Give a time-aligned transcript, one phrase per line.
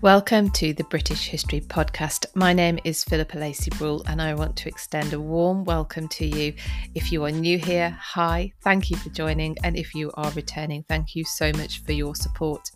[0.00, 2.26] Welcome to the British History Podcast.
[2.36, 6.24] My name is Philippa Lacey Brule, and I want to extend a warm welcome to
[6.24, 6.54] you.
[6.94, 9.56] If you are new here, hi, thank you for joining.
[9.64, 12.70] And if you are returning, thank you so much for your support.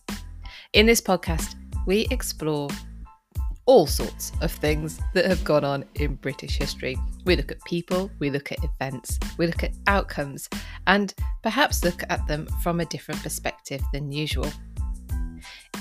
[0.72, 1.54] In this podcast,
[1.86, 2.68] we explore
[3.66, 6.96] all sorts of things that have gone on in British history.
[7.24, 10.48] We look at people, we look at events, we look at outcomes,
[10.88, 11.14] and
[11.44, 14.50] perhaps look at them from a different perspective than usual.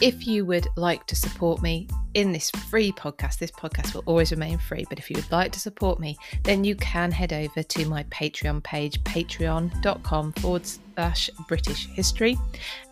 [0.02, 4.32] If you would like to support me in this free podcast, this podcast will always
[4.32, 7.62] remain free, but if you would like to support me, then you can head over
[7.62, 12.36] to my Patreon page, patreon.com forward slash British history,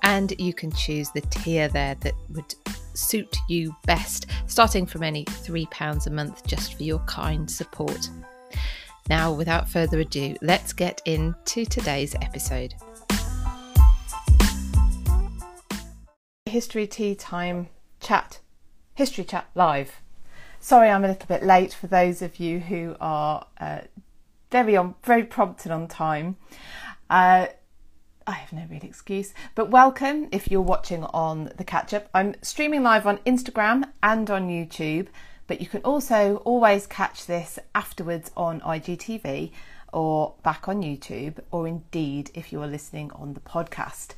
[0.03, 2.53] and you can choose the tier there that would
[2.93, 8.07] suit you best, starting from any £3 a month just for your kind support.
[9.09, 12.75] Now, without further ado, let's get into today's episode.
[16.49, 17.69] History Tea Time
[17.99, 18.39] chat,
[18.95, 20.01] History Chat Live.
[20.59, 23.81] Sorry, I'm a little bit late for those of you who are uh,
[24.51, 26.35] very on, very prompt and on time.
[27.09, 27.47] Uh,
[28.27, 32.09] I have no real excuse, but welcome if you're watching on the catch up.
[32.13, 35.07] I'm streaming live on Instagram and on YouTube,
[35.47, 39.51] but you can also always catch this afterwards on IGTV
[39.93, 44.09] or back on YouTube, or indeed if you are listening on the podcast.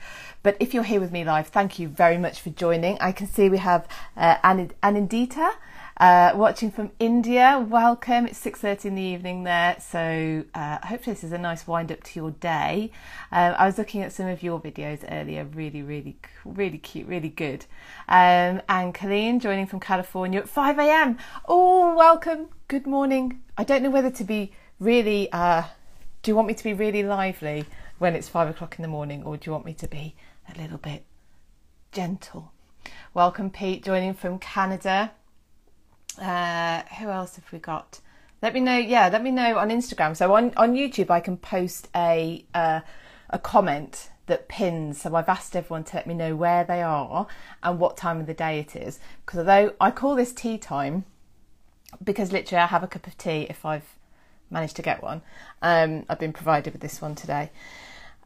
[0.44, 2.98] But if you're here with me live, thank you very much for joining.
[3.00, 5.52] I can see we have uh, Anindita.
[5.98, 8.26] Uh, watching from India, welcome.
[8.26, 11.92] It's six thirty in the evening there, so uh, hopefully this is a nice wind
[11.92, 12.92] up to your day.
[13.32, 17.30] Um, I was looking at some of your videos earlier, really, really, really cute, really
[17.30, 17.66] good.
[18.08, 21.20] Um, and Colleen joining from California at five a.m.
[21.48, 22.48] Oh, welcome.
[22.68, 23.44] Good morning.
[23.56, 25.64] I don't know whether to be really, uh,
[26.24, 27.66] do you want me to be really lively
[28.00, 30.16] when it's five o'clock in the morning, or do you want me to be
[30.54, 31.06] a little bit
[31.92, 32.52] gentle?
[33.14, 35.12] Welcome, Pete, joining from Canada.
[36.20, 38.00] Uh, who else have we got?
[38.42, 38.78] Let me know.
[38.78, 40.18] Yeah, let me know on Instagram.
[40.18, 42.82] So on on YouTube, I can post a uh,
[43.30, 45.02] a comment that pins.
[45.02, 47.28] So I've asked everyone to let me know where they are
[47.62, 49.00] and what time of the day it is.
[49.24, 51.06] Because although I call this tea time,
[52.04, 53.96] because literally I have a cup of tea if I've
[54.52, 55.22] managed to get one.
[55.62, 57.52] Um, I've been provided with this one today,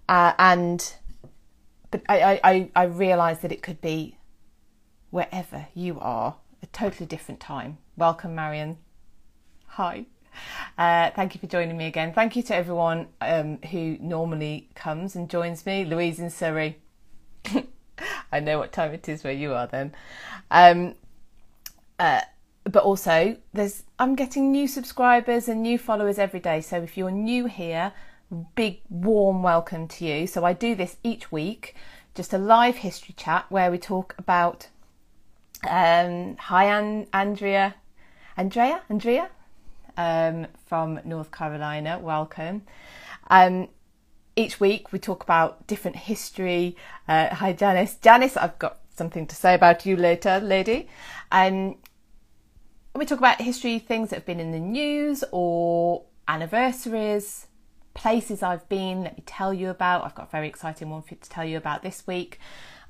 [0.09, 0.93] uh, and
[1.91, 4.17] but I I, I realised that it could be
[5.11, 7.77] wherever you are, a totally different time.
[7.95, 8.77] Welcome, Marion.
[9.67, 10.05] Hi.
[10.77, 12.13] Uh, thank you for joining me again.
[12.13, 15.85] Thank you to everyone um, who normally comes and joins me.
[15.85, 16.79] Louise in Surrey.
[18.31, 19.93] I know what time it is where you are then.
[20.51, 20.95] Um,
[21.97, 22.21] uh,
[22.69, 26.61] but also there's I'm getting new subscribers and new followers every day.
[26.61, 27.93] So if you're new here,
[28.55, 30.27] big warm welcome to you.
[30.27, 31.75] So I do this each week,
[32.15, 34.67] just a live history chat where we talk about
[35.69, 37.75] um, hi An- Andrea,
[38.35, 39.29] Andrea, Andrea
[39.95, 41.99] um, from North Carolina.
[41.99, 42.63] Welcome.
[43.29, 43.69] Um,
[44.35, 46.75] each week we talk about different history.
[47.07, 50.87] Uh, hi Janice, Janice, I've got something to say about you later, lady.
[51.31, 51.75] Um,
[52.95, 57.47] we talk about history, things that have been in the news or anniversaries,
[57.93, 60.05] places I've been, let me tell you about.
[60.05, 62.39] I've got a very exciting one for to tell you about this week.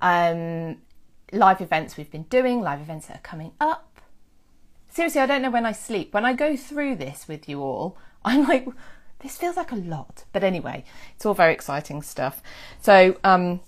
[0.01, 0.77] Um,
[1.31, 3.99] live events we've been doing, live events that are coming up.
[4.89, 6.13] Seriously, I don't know when I sleep.
[6.13, 8.67] When I go through this with you all, I'm like,
[9.19, 10.25] this feels like a lot.
[10.31, 10.83] But anyway,
[11.15, 12.43] it's all very exciting stuff.
[12.79, 13.61] So, um,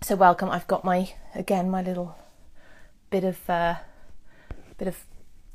[0.00, 0.48] so welcome.
[0.48, 2.16] I've got my again my little
[3.10, 3.76] bit of uh,
[4.78, 5.04] bit of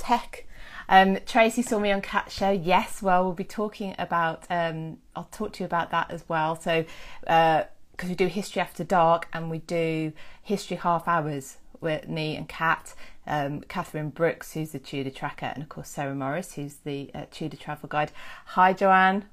[0.01, 0.45] tech.
[0.89, 2.49] Um, Tracy saw me on Cat Show.
[2.49, 4.45] Yes, well, we'll be talking about.
[4.49, 6.59] Um, I'll talk to you about that as well.
[6.59, 6.85] So,
[7.21, 7.65] because
[8.03, 12.49] uh, we do history after dark and we do history half hours with me and
[12.49, 12.93] Kat,
[13.25, 17.25] um, Catherine Brooks, who's the Tudor tracker, and of course Sarah Morris, who's the uh,
[17.31, 18.11] Tudor travel guide.
[18.47, 19.25] Hi, Joanne.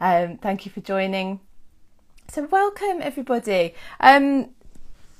[0.00, 1.40] Um, thank you for joining.
[2.28, 3.74] So, welcome everybody.
[4.00, 4.50] Um,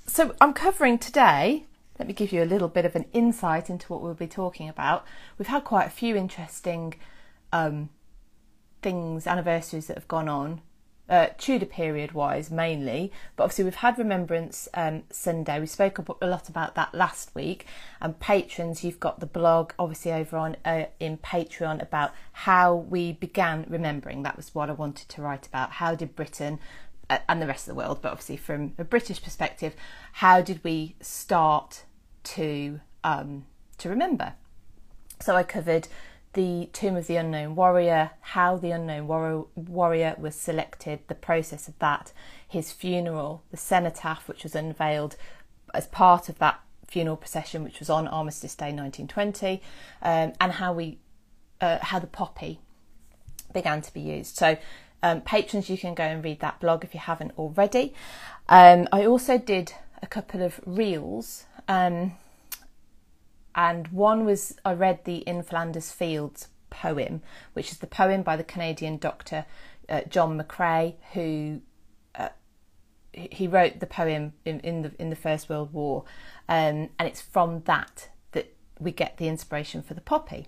[0.06, 1.64] so, I'm covering today
[1.98, 4.68] let me give you a little bit of an insight into what we'll be talking
[4.68, 5.04] about.
[5.38, 6.94] We've had quite a few interesting
[7.52, 7.90] um,
[8.82, 10.60] things, anniversaries that have gone on,
[11.08, 15.60] uh, Tudor period wise mainly, but obviously we've had Remembrance um, Sunday.
[15.60, 17.66] We spoke a lot about that last week.
[18.00, 23.12] And patrons, you've got the blog obviously over on uh, in Patreon about how we
[23.12, 24.22] began remembering.
[24.22, 25.72] That was what I wanted to write about.
[25.72, 26.58] How did Britain
[27.10, 29.74] and the rest of the world, but obviously from a British perspective,
[30.12, 31.84] how did we start
[32.24, 33.44] to um,
[33.78, 34.34] to remember?
[35.20, 35.88] So I covered
[36.32, 41.68] the Tomb of the Unknown Warrior, how the Unknown War- Warrior was selected, the process
[41.68, 42.12] of that,
[42.46, 45.16] his funeral, the cenotaph, which was unveiled
[45.72, 49.62] as part of that funeral procession, which was on Armistice Day 1920,
[50.02, 50.98] um, and how we
[51.60, 52.60] uh, how the poppy
[53.52, 54.36] began to be used.
[54.36, 54.56] So,
[55.04, 57.92] um, patrons, you can go and read that blog if you haven't already.
[58.48, 62.12] Um, I also did a couple of reels, um,
[63.54, 67.20] and one was I read the In Flanders Fields poem,
[67.52, 69.44] which is the poem by the Canadian doctor
[69.90, 71.60] uh, John McCrae, who
[72.14, 72.30] uh,
[73.12, 76.04] he wrote the poem in, in, the in the First World War,
[76.48, 80.46] um, and it's from that that we get the inspiration for the poppy.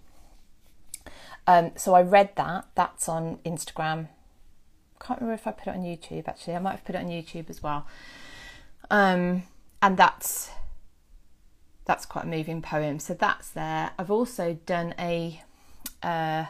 [1.46, 2.68] Um, so I read that.
[2.74, 4.08] That's on Instagram.
[5.00, 6.28] Can't remember if I put it on YouTube.
[6.28, 7.86] Actually, I might have put it on YouTube as well.
[8.90, 9.44] Um,
[9.82, 10.50] and that's
[11.84, 12.98] that's quite a moving poem.
[12.98, 13.92] So that's there.
[13.98, 15.42] I've also done a
[16.02, 16.46] uh,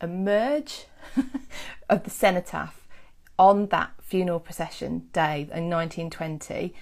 [0.00, 0.86] a merge
[1.88, 2.86] of the cenotaph
[3.38, 6.74] on that funeral procession day in 1920,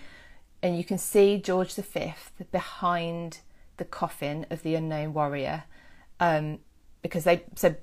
[0.63, 2.15] and you can see George V
[2.51, 3.41] behind
[3.77, 5.65] the coffin of the unknown warrior.
[6.19, 6.59] Um,
[7.03, 7.75] because they so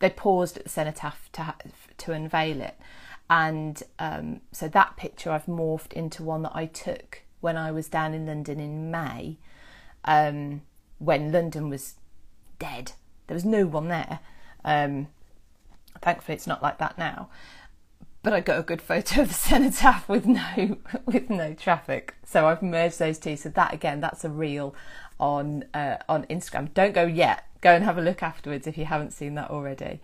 [0.00, 1.54] they paused at the cenotaph to
[1.98, 2.76] to unveil it,
[3.28, 7.88] and um, so that picture I've morphed into one that I took when I was
[7.88, 9.38] down in London in May,
[10.04, 10.62] um,
[10.98, 11.94] when London was
[12.58, 12.92] dead.
[13.26, 14.20] There was no one there.
[14.64, 15.08] Um,
[16.02, 17.28] thankfully, it's not like that now.
[18.22, 22.14] But I got a good photo of the cenotaph with no with no traffic.
[22.24, 23.36] So I've merged those two.
[23.36, 24.74] So that again, that's a reel
[25.18, 26.72] on uh, on Instagram.
[26.74, 30.00] Don't go yet go and have a look afterwards if you haven't seen that already.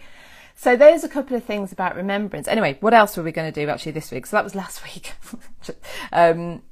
[0.54, 2.48] So there's a couple of things about remembrance.
[2.48, 4.26] Anyway, what else were we going to do actually this week?
[4.26, 5.12] So that was last week.
[6.12, 6.62] um,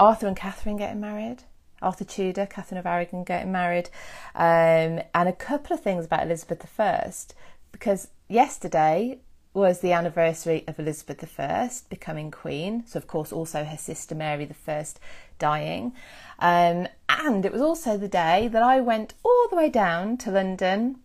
[0.00, 1.42] Arthur and Catherine getting married.
[1.82, 3.90] Arthur Tudor, Catherine of Aragon getting married,
[4.34, 7.12] um, and a couple of things about Elizabeth I,
[7.72, 9.18] because yesterday
[9.54, 12.82] was the anniversary of Elizabeth I becoming queen.
[12.86, 14.84] So, of course, also her sister Mary I
[15.38, 15.92] dying.
[16.40, 20.32] Um, and it was also the day that I went all the way down to
[20.32, 20.96] London,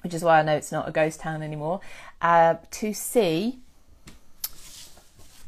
[0.00, 1.80] which is why I know it's not a ghost town anymore,
[2.22, 3.58] uh, to see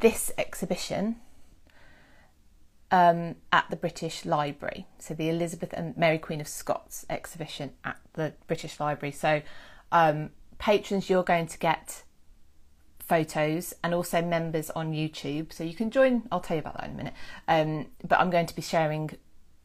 [0.01, 1.17] this exhibition
[2.91, 4.87] um, at the British Library.
[4.99, 9.13] So, the Elizabeth and Mary Queen of Scots exhibition at the British Library.
[9.13, 9.41] So,
[9.91, 12.03] um, patrons, you're going to get
[13.07, 15.53] photos and also members on YouTube.
[15.53, 17.15] So you can join, I'll tell you about that in a minute.
[17.49, 19.11] Um, but I'm going to be sharing,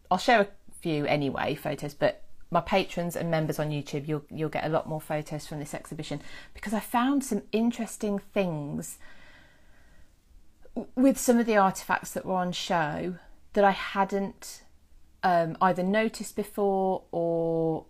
[0.09, 0.47] I'll share a
[0.81, 4.87] few anyway, photos, but my patrons and members on YouTube, you'll, you'll get a lot
[4.87, 6.21] more photos from this exhibition
[6.53, 8.99] because I found some interesting things
[10.95, 13.15] with some of the artifacts that were on show
[13.53, 14.61] that I hadn't
[15.23, 17.85] um, either noticed before or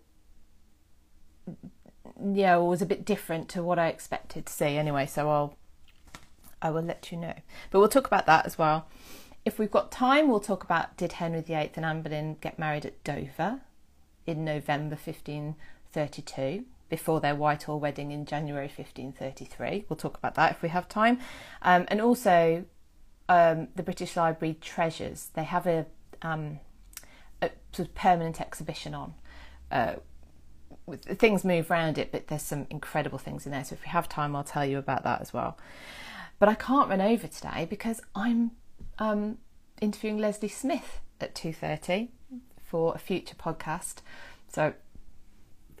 [2.22, 5.56] yeah, was a bit different to what I expected to see anyway, so I'll
[6.60, 7.34] I will let you know.
[7.70, 8.86] But we'll talk about that as well.
[9.44, 12.86] If we've got time, we'll talk about did Henry VIII and Anne Boleyn get married
[12.86, 13.60] at Dover
[14.26, 19.86] in November 1532 before their Whitehall wedding in January 1533.
[19.88, 21.18] We'll talk about that if we have time.
[21.62, 22.64] Um, and also
[23.28, 25.30] um, the British Library treasures.
[25.34, 25.86] They have a,
[26.20, 26.60] um,
[27.40, 29.14] a sort of permanent exhibition on.
[29.70, 29.94] Uh,
[31.00, 33.64] things move around it, but there's some incredible things in there.
[33.64, 35.56] So if we have time, I'll tell you about that as well.
[36.38, 38.50] But I can't run over today because I'm
[38.98, 39.38] um,
[39.80, 42.10] interviewing Leslie Smith at two thirty
[42.64, 43.96] for a future podcast.
[44.48, 44.74] So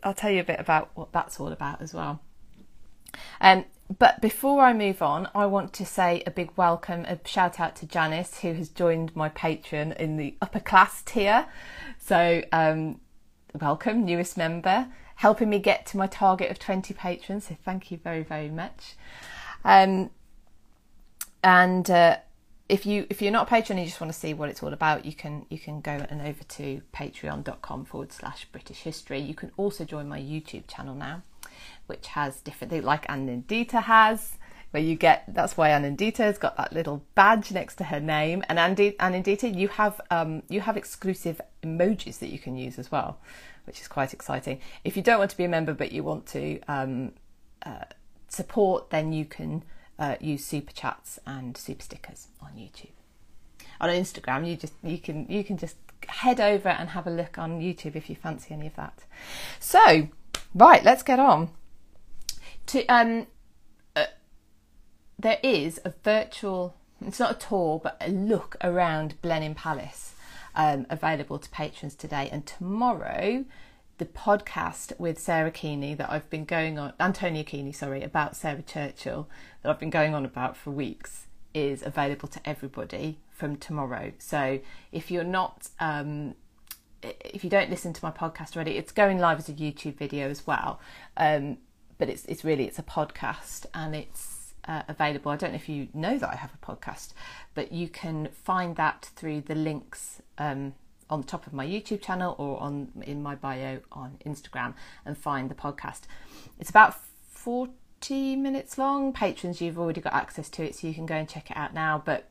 [0.02, 2.20] I'll tell you a bit about what that's all about as well.
[3.40, 3.66] Um,
[3.98, 7.76] but before I move on, I want to say a big welcome, a shout out
[7.76, 11.46] to Janice, who has joined my Patreon in the upper class tier.
[11.98, 13.00] So um,
[13.60, 17.48] welcome, newest member, helping me get to my target of 20 patrons.
[17.48, 18.94] So thank you very, very much.
[19.64, 20.10] Um,
[21.44, 22.18] and uh,
[22.68, 24.62] if you if you're not a patron and you just want to see what it's
[24.62, 29.20] all about, you can you can go and over to patreon.com forward slash British history.
[29.20, 31.22] You can also join my YouTube channel now,
[31.86, 34.38] which has different like Anindita has,
[34.72, 38.42] where you get that's why Anindita has got that little badge next to her name.
[38.48, 42.90] And Andi, Anindita, you have um, you have exclusive emojis that you can use as
[42.90, 43.18] well,
[43.64, 44.60] which is quite exciting.
[44.82, 47.12] If you don't want to be a member but you want to um,
[47.64, 47.84] uh,
[48.28, 49.62] support, then you can
[49.98, 52.90] uh, use super chats and super stickers on YouTube.
[53.80, 55.76] On Instagram, you just you can you can just
[56.08, 59.04] head over and have a look on YouTube if you fancy any of that.
[59.60, 60.08] So,
[60.54, 61.50] right, let's get on.
[62.66, 63.26] To um,
[65.22, 66.74] there is a virtual.
[67.00, 70.14] It's not a tour, but a look around Blenheim Palace
[70.54, 73.44] um, available to patrons today and tomorrow
[73.98, 78.62] the podcast with Sarah Keeney that I've been going on, Antonia Keeney, sorry, about Sarah
[78.62, 79.28] Churchill
[79.62, 84.12] that I've been going on about for weeks is available to everybody from tomorrow.
[84.18, 84.60] So
[84.90, 86.34] if you're not um,
[87.02, 90.28] if you don't listen to my podcast already, it's going live as a YouTube video
[90.28, 90.80] as well.
[91.16, 91.58] Um,
[91.98, 95.30] but it's it's really it's a podcast and it's uh, available.
[95.30, 97.12] I don't know if you know that I have a podcast,
[97.54, 100.74] but you can find that through the links um,
[101.10, 105.16] on the top of my YouTube channel or on in my bio on Instagram and
[105.16, 106.02] find the podcast.
[106.58, 106.94] It's about
[107.30, 109.12] 40 minutes long.
[109.12, 111.74] Patrons, you've already got access to it, so you can go and check it out
[111.74, 112.02] now.
[112.04, 112.28] But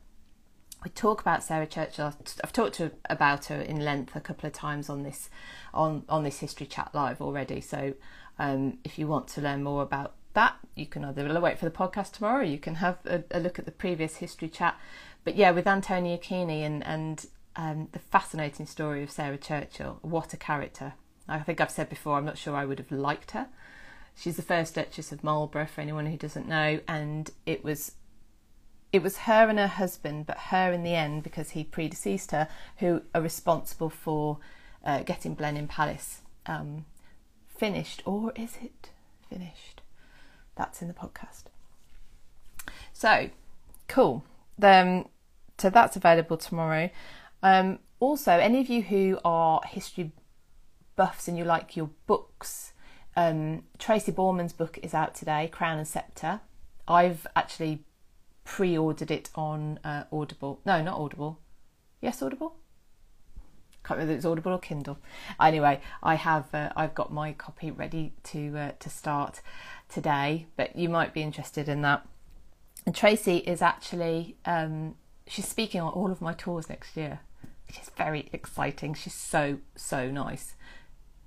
[0.82, 2.14] we talk about Sarah Churchill.
[2.42, 5.30] I've talked to, about her in length a couple of times on this
[5.72, 7.60] on on this history chat live already.
[7.60, 7.94] So
[8.38, 11.70] um, if you want to learn more about that, you can either wait for the
[11.70, 14.78] podcast tomorrow, you can have a, a look at the previous history chat.
[15.24, 19.98] But yeah, with Antonia Keeney and and um, the fascinating story of Sarah Churchill.
[20.02, 20.94] What a character!
[21.28, 22.16] I think I've said before.
[22.16, 23.48] I'm not sure I would have liked her.
[24.16, 27.92] She's the first Duchess of Marlborough, for anyone who doesn't know, and it was
[28.92, 32.48] it was her and her husband, but her in the end, because he predeceased her,
[32.78, 34.38] who are responsible for
[34.84, 36.84] uh, getting Blenheim Palace um,
[37.48, 38.02] finished.
[38.04, 38.90] Or is it
[39.30, 39.81] finished?
[40.62, 41.46] That's in the podcast.
[42.92, 43.30] So,
[43.88, 44.24] cool.
[44.62, 45.08] Um,
[45.58, 46.88] so that's available tomorrow.
[47.42, 50.12] Um, also, any of you who are history
[50.94, 52.74] buffs and you like your books,
[53.16, 56.42] um, Tracy Borman's book is out today, Crown and Sceptre.
[56.86, 57.82] I've actually
[58.44, 60.60] pre-ordered it on uh, Audible.
[60.64, 61.40] No, not Audible.
[62.00, 62.54] Yes, Audible.
[63.84, 64.98] Can't remember if it's Audible or Kindle.
[65.40, 69.40] Anyway, I have uh, I've got my copy ready to uh, to start
[69.92, 72.06] today, but you might be interested in that.
[72.86, 74.96] And Tracy is actually um,
[75.26, 77.20] she's speaking on all of my tours next year,
[77.66, 78.94] which is very exciting.
[78.94, 80.54] She's so so nice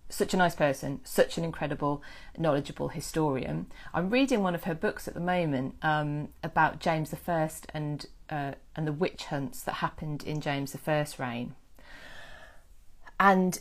[0.09, 2.01] such a nice person, such an incredible,
[2.37, 3.67] knowledgeable historian.
[3.93, 8.53] I'm reading one of her books at the moment um, about James I and uh,
[8.75, 11.55] and the witch hunts that happened in James I's reign.
[13.19, 13.59] And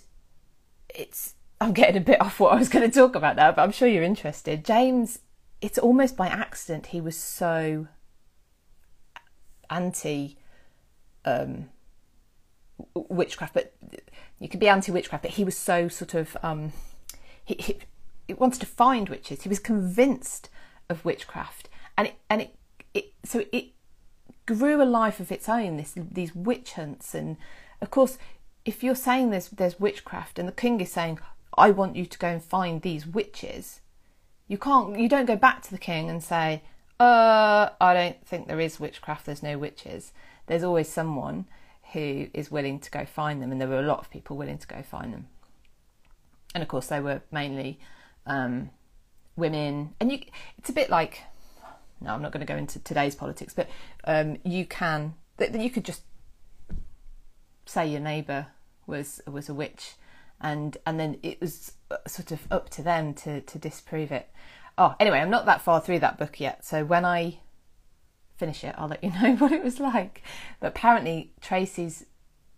[0.88, 1.34] it's
[1.64, 3.72] I'm getting a bit off what I was going to talk about now, but I'm
[3.72, 4.66] sure you're interested.
[4.66, 5.20] James,
[5.62, 7.88] it's almost by accident he was so
[9.70, 10.36] anti
[11.24, 11.70] um,
[12.94, 13.72] witchcraft, but
[14.38, 16.74] you could be anti witchcraft, but he was so sort of um,
[17.42, 17.78] he, he,
[18.28, 19.44] he, wanted to find witches.
[19.44, 20.50] He was convinced
[20.90, 22.54] of witchcraft, and it, and it,
[22.92, 23.68] it so it
[24.44, 25.78] grew a life of its own.
[25.78, 27.38] This these witch hunts, and
[27.80, 28.18] of course,
[28.66, 31.20] if you're saying there's there's witchcraft, and the king is saying,
[31.56, 33.80] "I want you to go and find these witches,"
[34.48, 34.98] you can't.
[34.98, 36.62] You don't go back to the king and say,
[37.00, 39.26] "Uh, I don't think there is witchcraft.
[39.26, 40.12] There's no witches."
[40.46, 41.46] There's always someone
[41.92, 44.58] who is willing to go find them, and there were a lot of people willing
[44.58, 45.28] to go find them.
[46.54, 47.80] And of course, they were mainly
[48.26, 48.70] um,
[49.36, 50.20] women, and you,
[50.58, 51.22] it's a bit like
[52.00, 53.68] no, I'm not going to go into today's politics, but
[54.04, 56.02] um, you can you could just
[57.66, 58.48] say your neighbour
[58.86, 59.94] was was a witch,
[60.40, 64.30] and and then it was uh, sort of up to them to to disprove it.
[64.76, 67.38] Oh, anyway, I'm not that far through that book yet, so when I
[68.36, 70.22] finish it, I'll let you know what it was like.
[70.60, 72.04] But apparently, Tracy's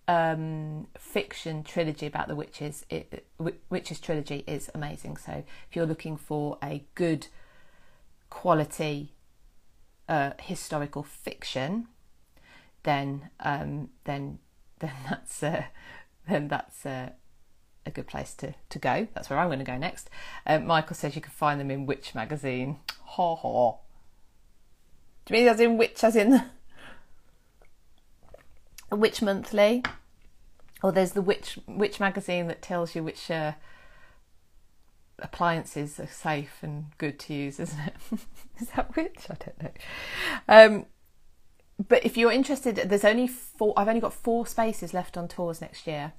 [0.09, 3.27] um, fiction trilogy about the witches, it,
[3.69, 5.17] witches trilogy, is amazing.
[5.17, 7.27] So if you're looking for a good
[8.31, 9.13] quality
[10.09, 11.89] uh, historical fiction,
[12.85, 14.39] then um, then
[14.79, 15.65] then that's uh,
[16.29, 17.11] then that's uh,
[17.87, 19.09] a good place to, to go.
[19.15, 20.11] That's where I'm going to go next.
[20.47, 22.79] Uh, Michael says you can find them in Witch magazine.
[23.03, 23.77] Ha ha.
[25.27, 26.43] Do you mean as in which, as in
[28.91, 29.83] a witch monthly?
[30.83, 33.53] Or there's the witch witch magazine that tells you which uh,
[35.19, 37.95] appliances are safe and good to use, isn't it?
[38.61, 39.27] Is that which?
[39.31, 39.71] I don't know.
[40.49, 40.87] Um,
[41.89, 43.75] but if you're interested, there's only four.
[43.77, 46.13] I've only got four spaces left on tours next year.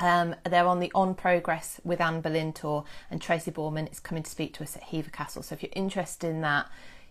[0.00, 4.22] Um, they're on the On Progress with Anne Boleyn tour, and Tracy Borman is coming
[4.22, 5.42] to speak to us at Hever Castle.
[5.42, 6.66] So if you're interested in that,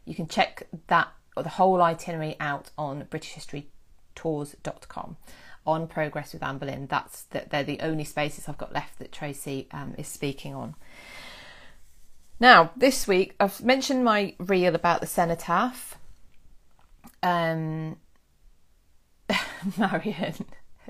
[0.06, 5.18] you can check that or the whole itinerary out on BritishHistoryTours.com
[5.68, 6.88] on Progress with Anne Boleyn.
[6.88, 10.76] That's that they're the only spaces I've got left that Tracy um, is speaking on.
[12.40, 16.00] Now, this week I've mentioned my reel about the cenotaph.
[17.22, 17.98] Um,
[19.78, 20.46] Marion,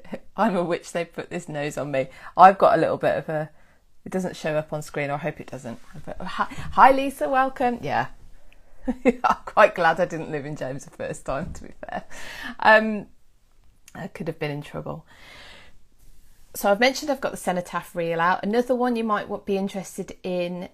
[0.37, 0.91] I'm a witch.
[0.91, 2.07] They put this nose on me.
[2.35, 3.49] I've got a little bit of a.
[4.05, 5.79] It doesn't show up on screen, I hope it doesn't.
[6.17, 7.27] Hi, Lisa.
[7.27, 7.79] Welcome.
[7.81, 8.07] Yeah,
[9.05, 12.03] I'm quite glad I didn't live in James the first time, to be fair.
[12.59, 13.07] Um,
[13.93, 15.05] I could have been in trouble.
[16.55, 18.43] So I've mentioned I've got the cenotaph reel out.
[18.43, 20.69] Another one you might be interested in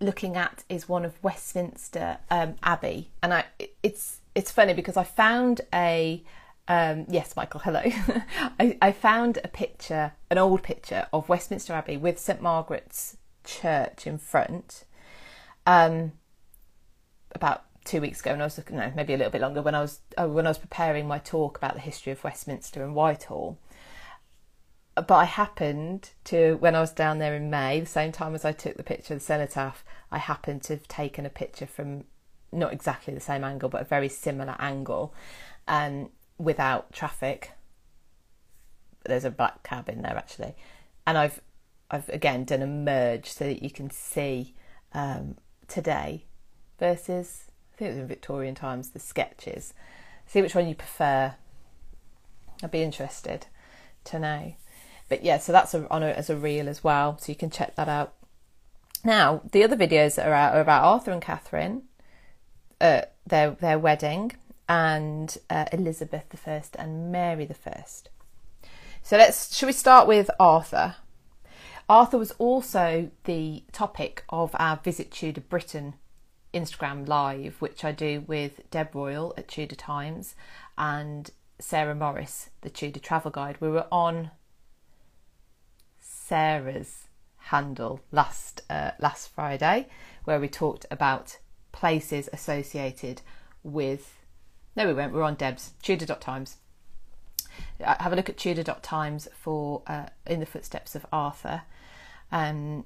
[0.00, 3.44] looking at is one of Westminster um, Abbey, and I
[3.82, 6.22] it's it's funny because I found a
[6.68, 7.80] Um, yes, Michael, hello.
[8.60, 14.06] I, I found a picture, an old picture of Westminster Abbey with St Margaret's Church
[14.06, 14.84] in front.
[15.66, 16.12] Um,
[17.34, 19.74] about two weeks ago, when I was looking, no, maybe a little bit longer, when
[19.74, 22.94] I was uh, when I was preparing my talk about the history of Westminster and
[22.94, 23.58] Whitehall.
[24.94, 28.44] But I happened to, when I was down there in May, the same time as
[28.44, 32.04] I took the picture of the cenotaph, I happened to have taken a picture from
[32.50, 35.14] not exactly the same angle, but a very similar angle,
[35.68, 37.52] um, without traffic.
[39.04, 40.54] There's a black cab in there actually,
[41.06, 41.40] and I've
[41.90, 44.54] I've again done a merge so that you can see
[44.92, 46.24] um, today
[46.78, 49.72] versus I think it was in Victorian times the sketches.
[50.26, 51.34] See which one you prefer.
[52.62, 53.46] I'd be interested
[54.04, 54.54] to know.
[55.08, 57.50] But yeah, so that's a, on a, as a reel as well, so you can
[57.50, 58.14] check that out.
[59.04, 61.84] Now, the other videos that are out are about Arthur and Catherine,
[62.80, 64.32] uh, their their wedding,
[64.68, 67.84] and uh, Elizabeth I and Mary I.
[69.02, 70.96] So let's should we start with Arthur?
[71.88, 75.94] Arthur was also the topic of our Visit Tudor Britain
[76.52, 80.34] Instagram live, which I do with Deb Royal at Tudor Times
[80.76, 83.56] and Sarah Morris, the Tudor Travel Guide.
[83.60, 84.30] We were on
[85.98, 89.88] Sarah's handle last uh, last Friday,
[90.24, 91.38] where we talked about
[91.72, 93.22] places associated
[93.62, 94.17] with.
[94.78, 95.12] No, we went.
[95.12, 96.58] We are on Deb's Tudor.times.
[97.84, 101.62] Uh, have a look at Tudor.times for uh, In the Footsteps of Arthur.
[102.30, 102.84] Um,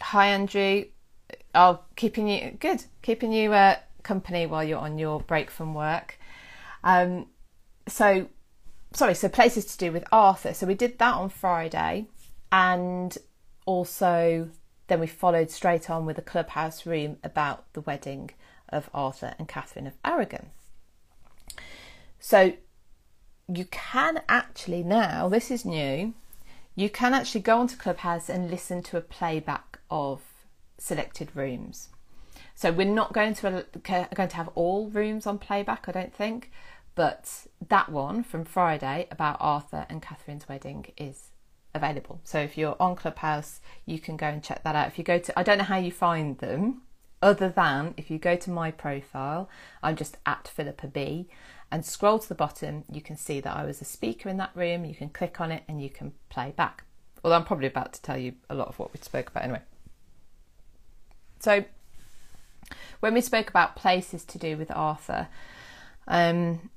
[0.00, 0.84] hi, Andrew.
[1.54, 6.18] Oh, keeping you good, keeping you uh, company while you're on your break from work.
[6.82, 7.26] Um,
[7.86, 8.30] so,
[8.94, 9.14] sorry.
[9.14, 10.54] So places to do with Arthur.
[10.54, 12.06] So we did that on Friday,
[12.50, 13.14] and
[13.66, 14.48] also
[14.86, 18.30] then we followed straight on with a clubhouse room about the wedding
[18.70, 20.46] of Arthur and Catherine of Aragon.
[22.18, 22.54] So
[23.48, 26.14] you can actually now, this is new,
[26.74, 30.22] you can actually go onto Clubhouse and listen to a playback of
[30.78, 31.88] selected rooms.
[32.54, 33.62] So we're not going to uh,
[34.14, 36.50] going to have all rooms on playback, I don't think,
[36.94, 41.30] but that one from Friday about Arthur and Catherine's wedding is
[41.74, 42.20] available.
[42.24, 44.88] So if you're on Clubhouse, you can go and check that out.
[44.88, 46.82] If you go to, I don't know how you find them,
[47.22, 49.48] other than if you go to my profile,
[49.82, 51.28] I'm just at Philippa B,
[51.70, 54.52] and scroll to the bottom, you can see that I was a speaker in that
[54.54, 54.84] room.
[54.84, 56.84] You can click on it and you can play back.
[57.24, 59.62] Although I'm probably about to tell you a lot of what we spoke about anyway.
[61.40, 61.64] So,
[63.00, 65.28] when we spoke about places to do with Arthur,
[66.06, 66.70] um,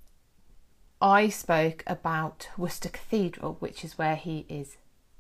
[1.02, 4.78] I spoke about Worcester Cathedral, which is where he is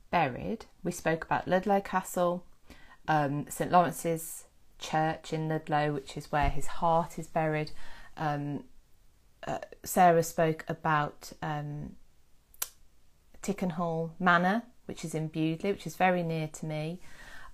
[0.09, 0.65] buried.
[0.83, 2.43] We spoke about Ludlow Castle,
[3.07, 4.45] um, St Lawrence's
[4.79, 7.71] Church in Ludlow, which is where his heart is buried.
[8.17, 8.63] Um,
[9.45, 11.95] uh, Sarah spoke about um,
[13.41, 16.99] Tickenhill Manor, which is in Bewdley, which is very near to me.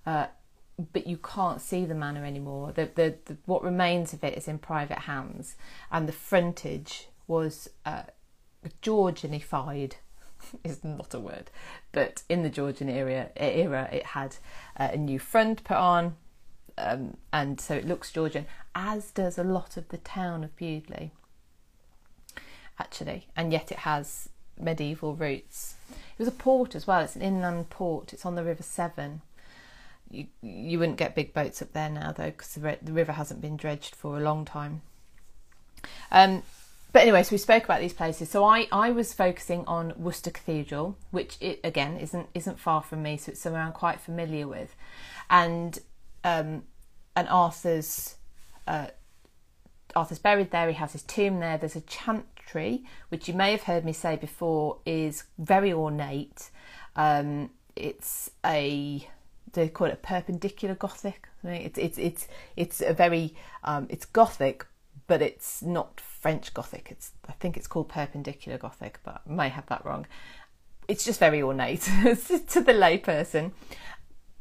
[0.04, 0.26] Uh,
[0.92, 2.72] but you can't see the manor anymore.
[2.72, 5.56] The, the, the, what remains of it is in private hands,
[5.90, 8.02] and the frontage was uh,
[8.82, 9.94] Georgianified
[10.64, 11.50] is not a word,
[11.92, 14.36] but in the Georgian era, era it had
[14.78, 16.16] uh, a new front put on,
[16.78, 21.10] um, and so it looks Georgian, as does a lot of the town of Bewdley,
[22.78, 25.76] actually, and yet it has medieval roots.
[25.90, 27.00] It was a port as well.
[27.00, 28.12] It's an inland port.
[28.12, 29.22] It's on the River Severn.
[30.10, 33.40] You you wouldn't get big boats up there now though, because the, the river hasn't
[33.40, 34.82] been dredged for a long time.
[36.10, 36.42] Um,
[36.92, 38.30] but anyway, so we spoke about these places.
[38.30, 43.02] So I, I was focusing on Worcester Cathedral, which it, again isn't isn't far from
[43.02, 44.74] me, so it's somewhere I'm quite familiar with,
[45.28, 45.78] and
[46.26, 46.64] um,
[47.14, 48.16] and Arthur's
[48.66, 48.88] uh,
[49.94, 50.68] Arthur's buried there.
[50.68, 51.56] He has his tomb there.
[51.56, 56.50] There's a chantry, which you may have heard me say before, is very ornate.
[56.96, 59.08] Um, it's a
[59.52, 61.28] they call it perpendicular Gothic.
[61.44, 64.66] It's it's it's it's a very um, it's Gothic,
[65.06, 66.88] but it's not French Gothic.
[66.90, 70.06] It's I think it's called Perpendicular Gothic, but I may have that wrong.
[70.88, 73.52] It's just very ornate to the layperson.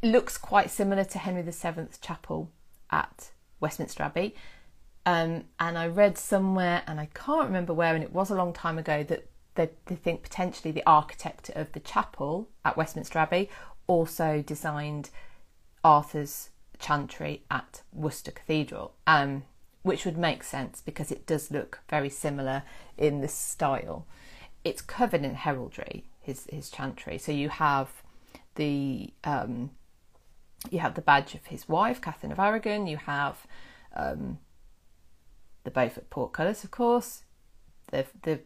[0.04, 2.52] Looks quite similar to Henry VII's chapel
[2.92, 4.36] at Westminster Abbey.
[5.06, 8.54] Um, and I read somewhere, and I can't remember where, and it was a long
[8.54, 13.50] time ago, that they, they think potentially the architect of the chapel at Westminster Abbey
[13.88, 15.10] also designed
[15.84, 18.94] Arthur's chantry at Worcester Cathedral.
[19.08, 19.44] Um,
[19.86, 22.64] which would make sense because it does look very similar
[22.98, 24.08] in the style.
[24.64, 27.20] It's covered in heraldry, his his chantry.
[27.20, 28.02] So you have
[28.56, 29.70] the um,
[30.72, 32.88] you have the badge of his wife, Catherine of Aragon.
[32.88, 33.46] You have
[33.96, 34.40] um,
[35.64, 37.24] the Beaufort portcullis, of course.
[37.92, 38.40] The the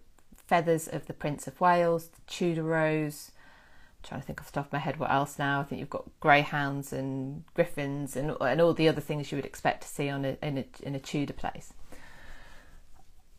[0.48, 3.32] feathers of the Prince of Wales, the Tudor rose.
[3.32, 5.60] I'm trying to think off the top of my head what else now.
[5.60, 9.46] I think you've got greyhounds and griffins and and all the other things you would
[9.46, 11.74] expect to see on a, in a in a Tudor place.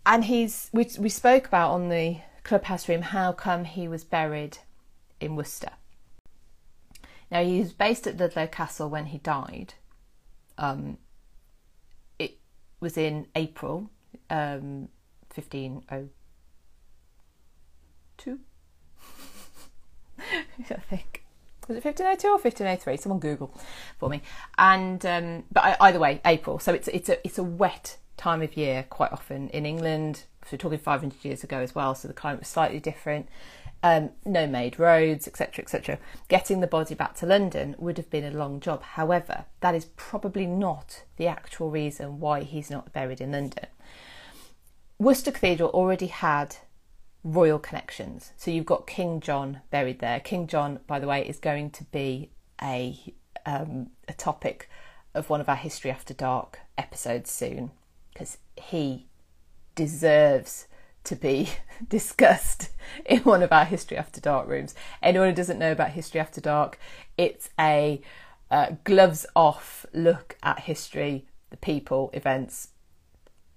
[0.07, 4.59] And he's we we spoke about on the clubhouse room how come he was buried
[5.21, 5.71] in Worcester.
[7.31, 9.75] Now he was based at Ludlow Castle when he died.
[10.59, 10.99] Um,
[12.19, 12.39] it
[12.81, 13.91] was in April
[14.29, 14.89] um,
[15.35, 16.11] 1502.
[20.19, 21.21] I think
[21.71, 22.97] was it 1502 or 1503?
[22.97, 23.55] Someone Google
[23.99, 24.23] for me.
[24.59, 26.59] And um, but either way, April.
[26.59, 30.25] So it's it's a it's a wet time of year quite often in England.
[30.45, 31.95] So we're talking 500 years ago as well.
[31.95, 33.29] So the climate was slightly different.
[33.83, 35.99] Um, no made roads, etc., etc.
[36.29, 38.83] Getting the body back to London would have been a long job.
[38.83, 43.67] However, that is probably not the actual reason why he's not buried in London.
[44.99, 46.57] Worcester Cathedral already had
[47.25, 48.33] royal connections.
[48.37, 50.21] So you've got King John buried there.
[50.21, 52.31] King John, by the way, is going to be
[52.63, 52.99] a
[53.47, 54.69] um, a topic
[55.15, 57.71] of one of our History After Dark episodes soon
[58.13, 59.07] because he
[59.75, 60.67] deserves
[61.05, 61.51] to be
[61.89, 62.71] discussed
[63.07, 64.75] in one of our History After Dark rooms.
[65.03, 66.79] Anyone who doesn't know about History After Dark,
[67.17, 68.01] it's a
[68.51, 72.69] uh, gloves off look at history, the people, events,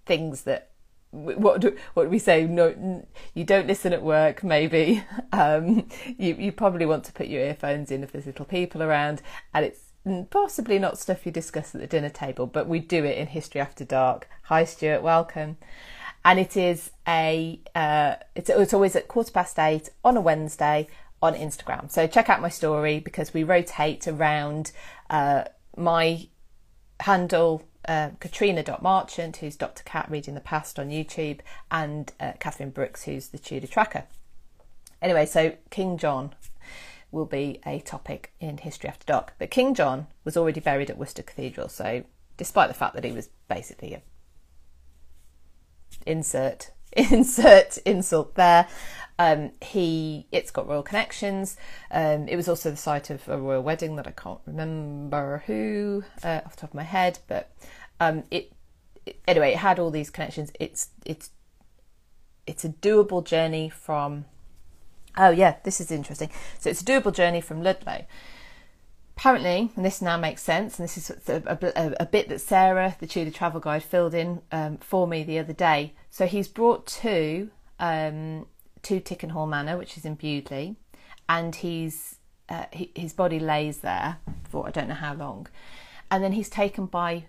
[0.06, 0.70] things that
[1.12, 2.46] what do, what do we say?
[2.46, 4.44] No, you don't listen at work.
[4.44, 8.82] Maybe um, you you probably want to put your earphones in if there's little people
[8.82, 9.22] around,
[9.54, 9.82] and it's
[10.32, 12.48] possibly not stuff you discuss at the dinner table.
[12.48, 14.28] But we do it in History After Dark.
[14.44, 15.04] Hi, Stuart.
[15.04, 15.58] Welcome.
[16.26, 20.88] And it is a uh, it's it's always at quarter past eight on a Wednesday
[21.22, 21.90] on Instagram.
[21.90, 24.72] So check out my story because we rotate around
[25.10, 26.28] uh, my
[27.02, 29.84] handle uh, Katrina.Marchant, who's Dr.
[29.84, 31.40] Cat Reading the Past on YouTube,
[31.72, 34.06] and uh, Catherine Brooks, who's the Tudor Tracker.
[35.02, 36.34] Anyway, so King John
[37.12, 39.34] will be a topic in History After Dark.
[39.38, 42.04] But King John was already buried at Worcester Cathedral, so
[42.38, 44.02] despite the fact that he was basically a
[46.06, 48.68] insert insert insult there.
[49.20, 51.56] Um, he it's got royal connections.
[51.92, 56.04] Um, it was also the site of a royal wedding that I can't remember who
[56.24, 57.52] uh, off the top of my head, but
[58.00, 58.52] um, it,
[59.06, 60.52] it, anyway it had all these connections.
[60.60, 61.30] It's it's
[62.48, 64.26] it's a doable journey from.
[65.16, 66.32] Oh yeah, this is interesting.
[66.60, 68.06] So it's a doable journey from Ludlow.
[69.16, 71.44] Apparently, and this now makes sense, and this is a,
[71.76, 75.40] a, a bit that Sarah, the Tudor travel guide, filled in um, for me the
[75.40, 75.94] other day.
[76.10, 78.48] So he's brought two um,
[78.82, 80.76] to Tickenhill Manor, which is in Bewdley,
[81.30, 82.16] and he's
[82.50, 84.18] uh, he, his body lays there
[84.50, 85.48] for I don't know how long,
[86.10, 87.26] and then he's taken by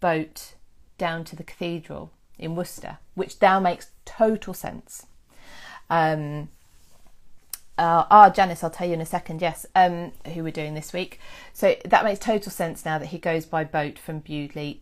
[0.00, 0.54] boat
[0.98, 5.06] down to the cathedral in Worcester, which now makes total sense.
[5.88, 6.48] Um,
[7.78, 9.40] uh, ah, Janice, I'll tell you in a second.
[9.40, 11.18] Yes, um, who we're doing this week.
[11.52, 14.80] So that makes total sense now that he goes by boat from Bewdley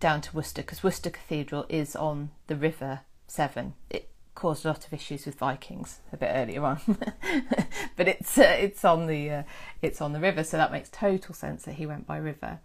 [0.00, 3.74] down to Worcester because Worcester Cathedral is on the River Severn.
[3.90, 6.80] It, caused a lot of issues with Vikings a bit earlier on,
[7.96, 9.42] but it's uh, it's on the uh,
[9.82, 12.58] it's on the river, so that makes total sense that he went by river.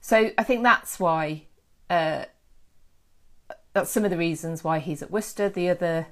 [0.00, 1.44] So I think that's why
[1.88, 2.24] uh,
[3.72, 5.48] that's some of the reasons why he's at Worcester.
[5.48, 6.08] The other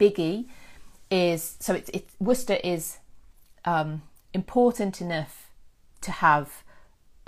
[0.00, 0.48] biggie
[1.12, 2.98] is so it's it, Worcester is
[3.66, 5.50] um, important enough
[6.00, 6.64] to have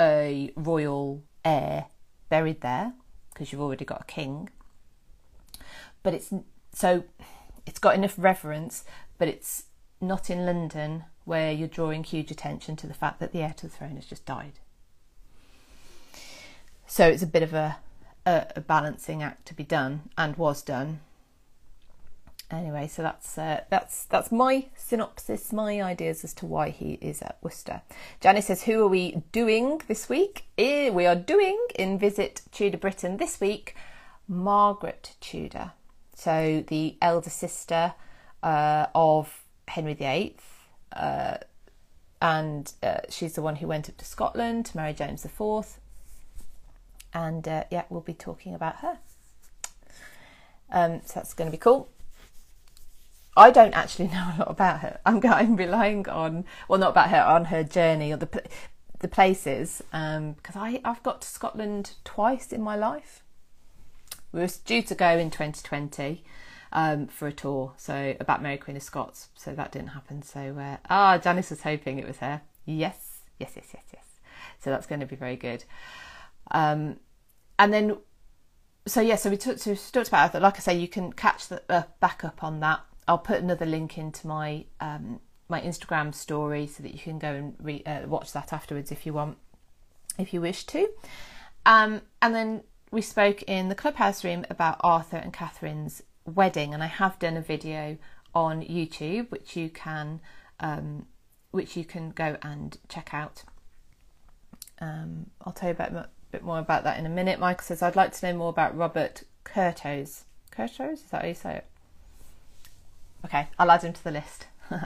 [0.00, 1.86] a royal heir
[2.30, 2.94] buried there
[3.32, 4.48] because you've already got a king,
[6.02, 6.32] but it's
[6.72, 7.04] so
[7.66, 8.84] it's got enough reverence,
[9.18, 9.64] but it's
[10.00, 13.66] not in London where you're drawing huge attention to the fact that the heir to
[13.66, 14.54] the throne has just died.
[16.86, 17.76] So it's a bit of a,
[18.26, 21.00] a, a balancing act to be done and was done.
[22.50, 27.22] Anyway, so that's uh, that's that's my synopsis, my ideas as to why he is
[27.22, 27.82] at Worcester.
[28.20, 30.44] Janice says, "Who are we doing this week?
[30.58, 33.74] Eh, we are doing in Visit Tudor Britain this week,
[34.28, 35.72] Margaret Tudor."
[36.14, 37.94] so the elder sister
[38.42, 40.36] uh, of Henry VIII,
[40.92, 41.38] uh,
[42.22, 45.78] and uh, she's the one who went up to Scotland to marry James IV.
[47.12, 48.98] And uh, yeah, we'll be talking about her.
[50.70, 51.88] Um, so that's going to be cool.
[53.36, 55.00] I don't actually know a lot about her.
[55.04, 58.42] I'm, relying on, well, not about her, on her journey or the
[59.00, 63.22] the places, because um, I I've got to Scotland twice in my life.
[64.32, 66.24] We were due to go in 2020
[66.72, 69.28] um, for a tour, so about Mary Queen of Scots.
[69.34, 70.22] So that didn't happen.
[70.22, 72.40] So uh, ah, Janice was hoping it was her.
[72.64, 74.06] Yes, yes, yes, yes, yes.
[74.58, 75.64] So that's going to be very good.
[76.50, 76.98] Um,
[77.58, 77.98] and then,
[78.86, 80.40] so yeah, so we, talked, so we talked about that.
[80.40, 83.66] Like I say, you can catch the uh, back up on that I'll put another
[83.66, 88.06] link into my um, my Instagram story so that you can go and re- uh,
[88.06, 89.36] watch that afterwards if you want,
[90.18, 90.88] if you wish to.
[91.66, 96.82] Um, and then we spoke in the clubhouse room about Arthur and Catherine's wedding, and
[96.82, 97.98] I have done a video
[98.34, 100.20] on YouTube which you can
[100.60, 101.06] um,
[101.50, 103.44] which you can go and check out.
[104.80, 107.38] Um, I'll tell you about, a bit more about that in a minute.
[107.38, 110.24] Michael says, I'd like to know more about Robert Curthose.
[110.50, 110.94] Curthose?
[110.94, 111.66] Is that how you say it?
[113.24, 114.46] Okay, I'll add him to the list.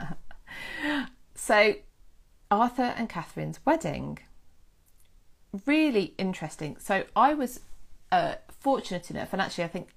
[1.35, 1.75] so,
[2.49, 4.19] Arthur and Catherine's wedding.
[5.65, 6.77] Really interesting.
[6.79, 7.61] So, I was
[8.11, 9.89] uh, fortunate enough, and actually, I think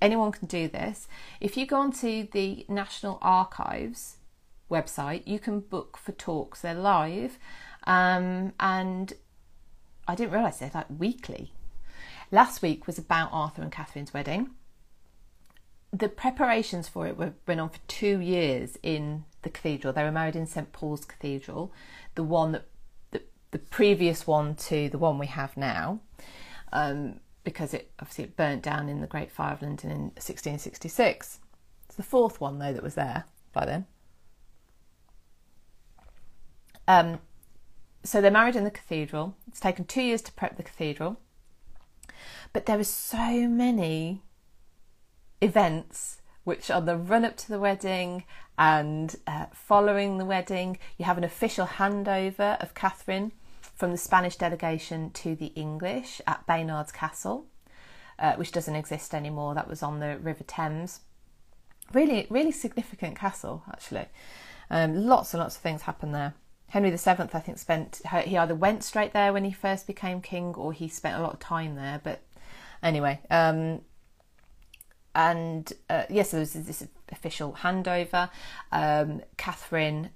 [0.00, 1.08] anyone can do this.
[1.40, 4.16] If you go onto the National Archives
[4.70, 6.60] website, you can book for talks.
[6.60, 7.38] They're live,
[7.84, 9.12] um, and
[10.06, 11.52] I didn't realise they're like weekly.
[12.30, 14.50] Last week was about Arthur and Catherine's wedding.
[15.92, 19.92] The preparations for it were, went on for two years in the cathedral.
[19.92, 21.72] They were married in St Paul's Cathedral,
[22.14, 22.66] the one that
[23.10, 26.00] the, the previous one to the one we have now.
[26.72, 31.40] Um, because it obviously it burnt down in the Great Fire of London in 1666.
[31.86, 33.86] It's the fourth one though that was there by then.
[36.88, 37.18] Um,
[38.04, 39.36] so they're married in the cathedral.
[39.48, 41.18] It's taken two years to prep the cathedral,
[42.52, 44.22] but there are so many
[45.42, 48.24] events which are the run up to the wedding
[48.58, 50.78] and uh, following the wedding.
[50.98, 53.32] You have an official handover of Catherine
[53.74, 57.46] from the Spanish delegation to the English at Baynard's Castle,
[58.18, 59.54] uh, which doesn't exist anymore.
[59.54, 61.00] That was on the River Thames.
[61.92, 64.06] Really, really significant castle, actually.
[64.70, 66.34] Um, lots and lots of things happen there.
[66.68, 70.54] Henry VII, I think, spent he either went straight there when he first became king,
[70.54, 72.00] or he spent a lot of time there.
[72.02, 72.20] But
[72.82, 73.82] anyway, um,
[75.14, 78.30] and uh, yes, there was this official handover.
[78.70, 80.10] Um, Catherine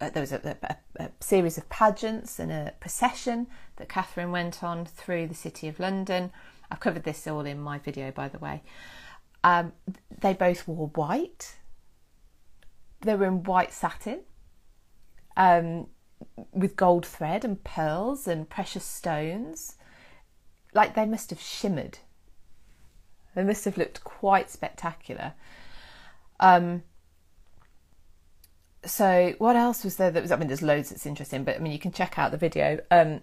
[0.00, 4.62] uh, there was a, a, a, series of pageants and a procession that Catherine went
[4.62, 6.32] on through the city of London.
[6.70, 8.62] I've covered this all in my video, by the way.
[9.44, 9.72] Um,
[10.20, 11.56] they both wore white.
[13.02, 14.20] They were in white satin
[15.36, 15.88] um,
[16.52, 19.76] with gold thread and pearls and precious stones.
[20.72, 21.98] Like they must have shimmered.
[23.34, 25.34] They must have looked quite spectacular.
[26.40, 26.82] Um,
[28.84, 31.58] so what else was there that was i mean there's loads that's interesting but i
[31.58, 32.80] mean you can check out the video.
[32.90, 33.22] Um,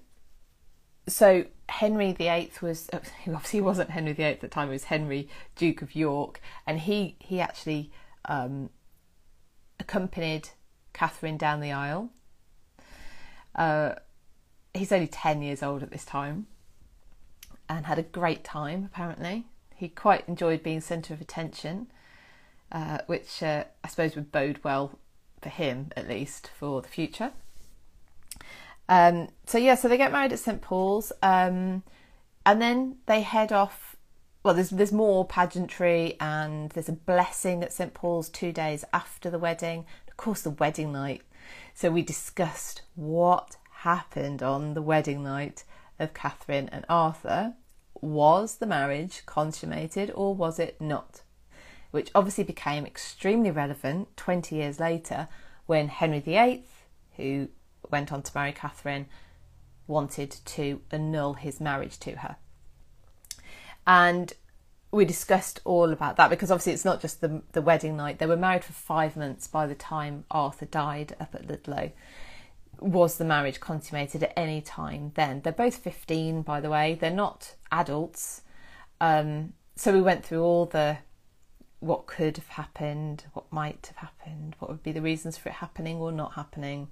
[1.08, 4.86] so henry viii was obviously he obviously wasn't henry viii at the time it was
[4.86, 7.92] henry duke of york and he he actually
[8.26, 8.70] um,
[9.80, 10.50] accompanied
[10.94, 12.10] catherine down the aisle.
[13.56, 13.94] Uh,
[14.74, 16.48] he's only 10 years old at this time
[17.68, 19.46] and had a great time apparently
[19.82, 21.88] he quite enjoyed being centre of attention
[22.72, 24.98] uh, which uh, i suppose would bode well
[25.42, 27.32] for him at least for the future.
[28.88, 31.84] Um, so yeah, so they get married at St Paul's, um,
[32.46, 33.96] and then they head off.
[34.44, 39.30] Well, there's there's more pageantry, and there's a blessing at St Paul's two days after
[39.30, 39.86] the wedding.
[40.08, 41.22] Of course, the wedding night.
[41.74, 45.64] So we discussed what happened on the wedding night
[46.00, 47.54] of Catherine and Arthur.
[48.02, 51.22] Was the marriage consummated or was it not?
[51.92, 55.28] which obviously became extremely relevant 20 years later
[55.66, 56.64] when Henry VIII,
[57.18, 57.50] who
[57.90, 59.06] went on to marry Catherine,
[59.88, 62.38] wanted to annul his marriage to her.
[63.86, 64.34] And
[64.92, 68.20] we discussed all about that because obviously it's not just the, the wedding night.
[68.20, 71.92] They were married for five months by the time Arthur died up at Ludlow.
[72.82, 75.42] Was the marriage consummated at any time then?
[75.42, 76.98] They're both 15, by the way.
[77.00, 78.42] They're not adults.
[79.00, 80.98] Um, so we went through all the
[81.80, 85.56] what could have happened, what might have happened, what would be the reasons for it
[85.56, 86.90] happening or not happening.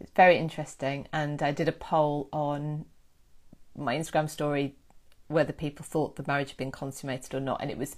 [0.00, 2.84] It's very interesting, and I did a poll on
[3.76, 4.76] my Instagram story
[5.26, 7.96] whether people thought the marriage had been consummated or not, and it was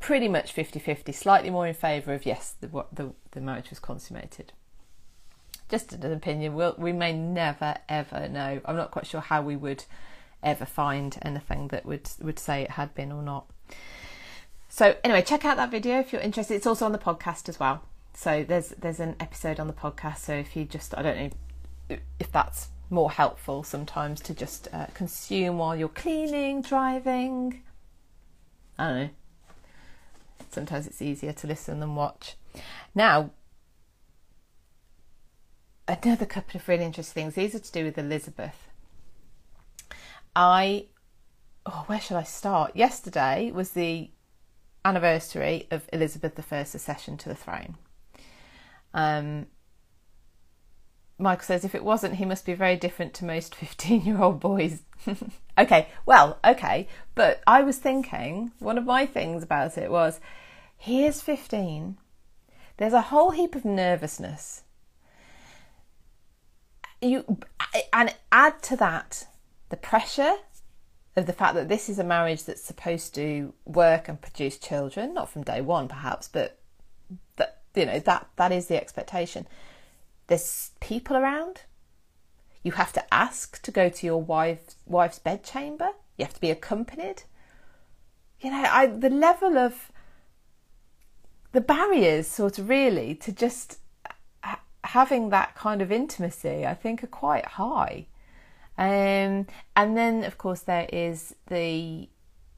[0.00, 3.78] pretty much 50 50, slightly more in favour of yes, the, the, the marriage was
[3.78, 4.52] consummated.
[5.68, 8.60] Just an opinion, we'll, we may never ever know.
[8.64, 9.84] I'm not quite sure how we would
[10.42, 13.46] ever find anything that would, would say it had been or not.
[14.68, 16.54] So anyway, check out that video if you're interested.
[16.54, 17.82] It's also on the podcast as well.
[18.14, 20.18] So there's there's an episode on the podcast.
[20.18, 21.16] So if you just I don't
[21.88, 27.62] know if that's more helpful sometimes to just uh, consume while you're cleaning, driving.
[28.78, 29.08] I don't know.
[30.50, 32.36] Sometimes it's easier to listen than watch.
[32.94, 33.30] Now,
[35.88, 37.34] another couple of really interesting things.
[37.34, 38.68] These are to do with Elizabeth.
[40.34, 40.86] I,
[41.64, 42.76] oh, where should I start?
[42.76, 44.10] Yesterday was the
[44.84, 47.76] anniversary of Elizabeth I's accession to the throne.
[48.94, 49.46] Um,
[51.18, 54.40] Michael says, if it wasn't, he must be very different to most 15 year old
[54.40, 54.82] boys.
[55.58, 56.88] okay, well, okay.
[57.14, 60.20] But I was thinking, one of my things about it was,
[60.76, 61.96] he is 15.
[62.76, 64.62] There's a whole heap of nervousness.
[67.06, 67.38] You
[67.92, 69.26] and add to that
[69.68, 70.36] the pressure
[71.14, 75.14] of the fact that this is a marriage that's supposed to work and produce children,
[75.14, 76.58] not from day one perhaps, but
[77.36, 79.46] that you know that that is the expectation.
[80.26, 81.62] There's people around.
[82.62, 85.90] You have to ask to go to your wife's wife's bedchamber.
[86.16, 87.22] You have to be accompanied.
[88.40, 89.92] You know, I the level of
[91.52, 93.78] the barriers, sort of, really, to just
[94.86, 98.06] having that kind of intimacy, I think, are quite high.
[98.78, 102.08] Um, and then, of course, there is the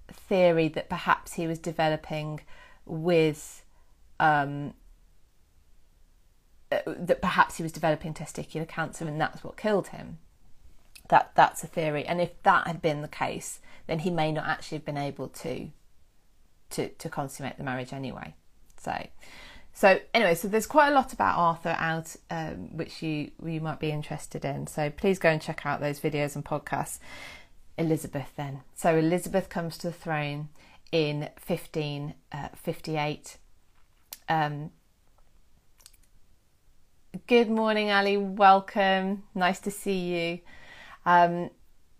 [0.08, 2.40] theory that perhaps he was developing
[2.86, 3.64] with
[4.18, 4.74] um,
[6.70, 10.18] uh, that perhaps he was developing testicular cancer and that's what killed him.
[11.08, 14.46] That that's a theory, and if that had been the case, then he may not
[14.46, 15.70] actually have been able to
[16.70, 18.34] to to consummate the marriage anyway.
[18.76, 19.06] So,
[19.72, 23.78] so anyway, so there's quite a lot about Arthur out, um, which you you might
[23.80, 24.66] be interested in.
[24.66, 26.98] So please go and check out those videos and podcasts.
[27.78, 28.62] Elizabeth, then.
[28.74, 30.48] So Elizabeth comes to the throne
[30.90, 33.36] in 1558.
[34.28, 34.70] Uh, um,
[37.26, 38.16] Good morning, Ali.
[38.16, 39.22] Welcome.
[39.34, 40.40] Nice to see you.
[41.06, 41.50] Um,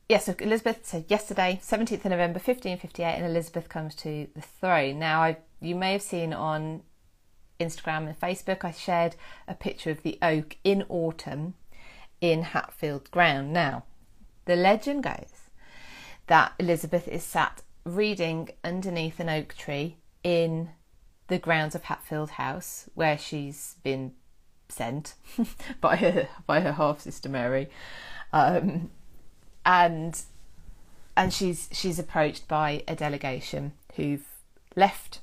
[0.08, 4.42] yes, yeah, so Elizabeth said yesterday, 17th of November 1558, and Elizabeth comes to the
[4.42, 4.98] throne.
[4.98, 6.82] Now, I, you may have seen on
[7.60, 9.16] Instagram and Facebook, I shared
[9.46, 11.54] a picture of the oak in autumn
[12.20, 13.52] in Hatfield Ground.
[13.52, 13.84] Now,
[14.44, 15.48] the legend goes
[16.26, 20.70] that Elizabeth is sat reading underneath an oak tree in
[21.28, 24.12] the grounds of Hatfield House, where she's been
[24.68, 25.14] sent
[25.80, 27.68] by her by her half sister Mary,
[28.32, 28.90] um,
[29.64, 30.22] and
[31.16, 34.26] and she's she's approached by a delegation who've
[34.76, 35.20] left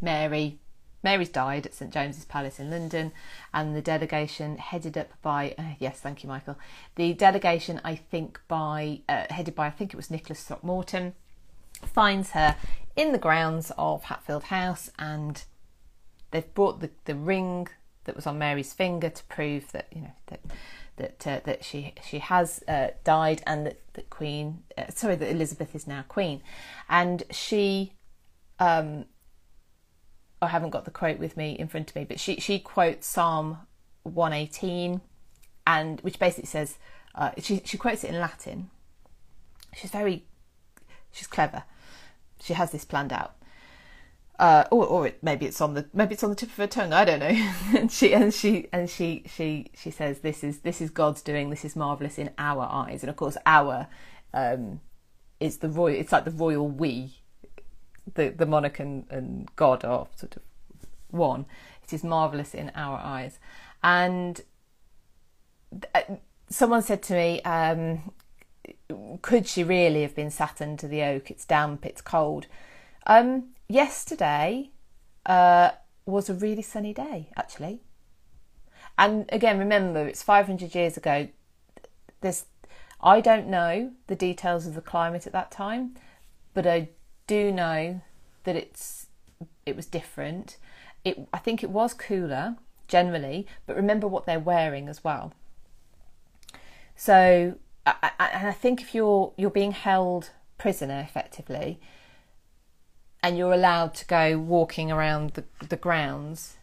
[0.00, 0.58] Mary.
[1.02, 3.12] Mary's died at St James's Palace in London,
[3.52, 6.58] and the delegation headed up by uh, yes, thank you, Michael.
[6.96, 11.14] The delegation, I think, by uh, headed by I think it was Nicholas Throckmorton,
[11.82, 12.56] finds her
[12.96, 15.44] in the grounds of Hatfield House, and
[16.30, 17.68] they've brought the the ring
[18.04, 20.40] that was on Mary's finger to prove that you know that
[20.96, 25.30] that uh, that she she has uh, died and that the Queen uh, sorry that
[25.30, 26.42] Elizabeth is now Queen,
[26.88, 27.92] and she
[28.58, 29.04] um,
[30.42, 33.06] I haven't got the quote with me in front of me, but she she quotes
[33.06, 33.58] Psalm
[34.02, 35.00] one eighteen,
[35.66, 36.78] and which basically says
[37.14, 38.70] uh, she she quotes it in Latin.
[39.74, 40.24] She's very
[41.12, 41.64] she's clever.
[42.40, 43.36] She has this planned out
[44.38, 46.66] uh, or, or it, maybe it's on the maybe it's on the tip of her
[46.66, 46.92] tongue.
[46.92, 47.26] I don't know.
[47.78, 51.50] and she and she and she she she says this is this is God's doing.
[51.50, 53.02] This is marvelous in our eyes.
[53.02, 53.86] And of course, our
[54.34, 54.80] um,
[55.40, 55.98] is the royal.
[55.98, 57.14] It's like the royal we.
[58.14, 60.42] The the monarch and, and God are sort of
[61.10, 61.46] one.
[61.84, 63.38] It is marvelous in our eyes.
[63.82, 64.40] And
[65.94, 66.02] uh,
[66.48, 68.12] someone said to me, um,
[69.22, 71.30] "Could she really have been sat under the oak?
[71.30, 71.84] It's damp.
[71.86, 72.46] It's cold."
[73.06, 74.70] Um, yesterday
[75.24, 75.70] uh,
[76.04, 77.80] was a really sunny day, actually.
[78.98, 81.28] And again, remember, it's 500 years ago.
[82.20, 82.46] There's,
[83.00, 85.96] I don't know the details of the climate at that time,
[86.54, 86.88] but I
[87.26, 88.00] do know
[88.44, 89.06] that it's
[89.64, 90.56] it was different.
[91.04, 92.56] It, I think it was cooler
[92.88, 95.32] generally, but remember what they're wearing as well.
[96.94, 101.80] So, I, I, and I think if you're you're being held prisoner effectively,
[103.22, 106.56] and you're allowed to go walking around the, the grounds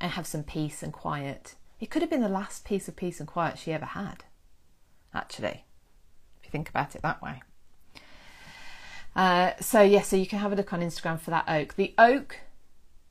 [0.00, 1.54] and have some peace and quiet.
[1.80, 4.24] It could have been the last piece of peace and quiet she ever had,
[5.14, 5.64] actually,
[6.38, 7.42] if you think about it that way.
[9.14, 11.74] Uh, so, yeah, so you can have a look on Instagram for that oak.
[11.76, 12.40] The oak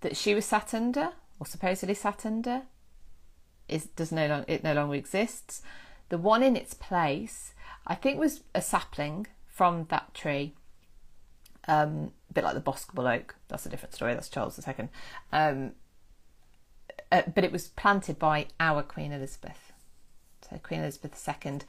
[0.02, 2.64] that she was sat under, or supposedly sat under,
[3.68, 5.62] is does no long, it no longer exists.
[6.10, 7.54] The one in its place,
[7.86, 10.56] I think, was a sapling from that tree
[11.70, 13.36] um, a bit like the Boscobel oak.
[13.48, 14.14] That's a different story.
[14.14, 14.90] That's Charles II.
[15.32, 15.72] Um,
[17.12, 19.72] uh, but it was planted by our Queen Elizabeth.
[20.50, 21.60] So Queen Elizabeth II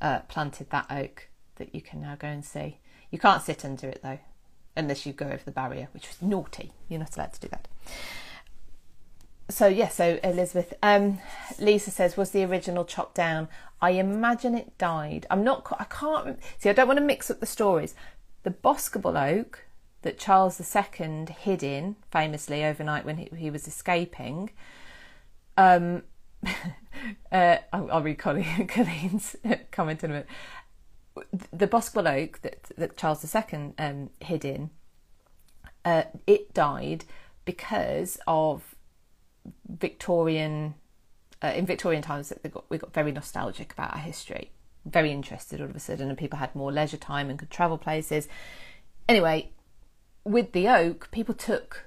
[0.00, 2.78] uh, planted that oak that you can now go and see.
[3.10, 4.18] You can't sit under it though,
[4.76, 6.72] unless you go over the barrier, which was naughty.
[6.88, 7.68] You're not allowed to do that.
[9.48, 10.74] So yeah, so Elizabeth.
[10.82, 11.18] Um,
[11.58, 13.48] Lisa says, was the original chopped down?
[13.82, 15.26] I imagine it died.
[15.30, 15.66] I'm not.
[15.78, 16.68] I can't see.
[16.68, 17.94] I don't want to mix up the stories
[18.42, 19.66] the Boscobel oak
[20.02, 24.50] that Charles II hid in famously overnight when he, he was escaping.
[25.56, 26.04] Um,
[27.32, 29.36] uh, I'll, I'll, read Colleen, Colleen's
[29.70, 30.28] comment in a minute.
[31.52, 34.70] The Boscombe oak that, that Charles II um, hid in,
[35.84, 37.04] uh, it died
[37.44, 38.74] because of
[39.68, 40.74] Victorian.
[41.42, 44.50] Uh, in Victorian times, we got, we got very nostalgic about our history,
[44.84, 47.78] very interested all of a sudden, and people had more leisure time and could travel
[47.78, 48.28] places.
[49.08, 49.50] Anyway,
[50.24, 51.86] with the oak, people took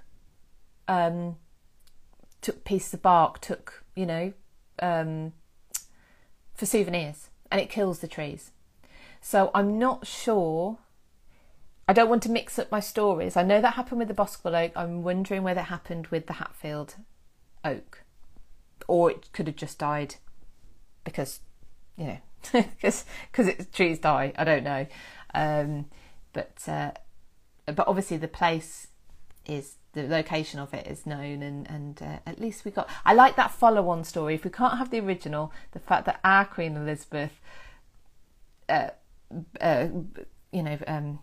[0.87, 1.37] um,
[2.41, 4.33] took pieces of bark, took you know
[4.79, 5.33] um,
[6.55, 8.51] for souvenirs, and it kills the trees.
[9.23, 10.79] So I'm not sure.
[11.87, 13.37] I don't want to mix up my stories.
[13.37, 14.73] I know that happened with the Boscombe oak.
[14.75, 16.95] I'm wondering whether it happened with the Hatfield
[17.63, 18.03] oak,
[18.85, 20.15] or it could have just died
[21.05, 21.39] because
[21.97, 22.17] you know
[22.51, 24.33] because because trees die.
[24.37, 24.87] I don't know,
[25.33, 25.85] um,
[26.33, 26.91] but uh,
[27.65, 28.87] but obviously the place
[29.45, 33.13] is the location of it is known and and uh, at least we got I
[33.13, 36.45] like that follow on story if we can't have the original the fact that our
[36.45, 37.39] Queen Elizabeth
[38.67, 38.89] uh,
[39.61, 39.87] uh,
[40.51, 41.19] you know um,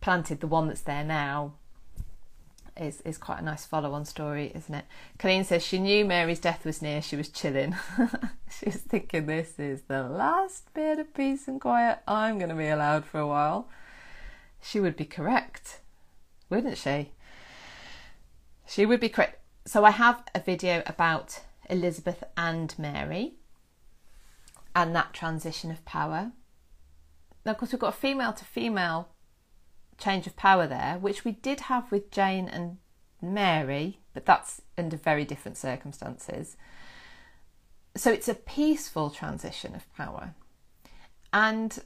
[0.00, 1.54] planted the one that's there now
[2.74, 4.86] is is quite a nice follow on story isn't it
[5.18, 7.76] Colleen says she knew Mary's death was near she was chilling
[8.50, 12.54] she was thinking this is the last bit of peace and quiet I'm going to
[12.54, 13.68] be allowed for a while
[14.62, 15.80] she would be correct,
[16.48, 17.10] wouldn't she?
[18.66, 19.40] She would be correct.
[19.66, 23.34] So I have a video about Elizabeth and Mary
[24.74, 26.30] and that transition of power.
[27.44, 29.08] Now, of course, we've got a female to female
[29.98, 32.78] change of power there, which we did have with Jane and
[33.20, 36.56] Mary, but that's under very different circumstances.
[37.96, 40.34] So it's a peaceful transition of power.
[41.32, 41.78] And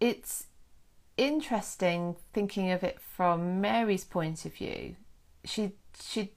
[0.00, 0.46] it's
[1.16, 4.96] interesting thinking of it from Mary's point of view.
[5.44, 5.72] She
[6.02, 6.32] she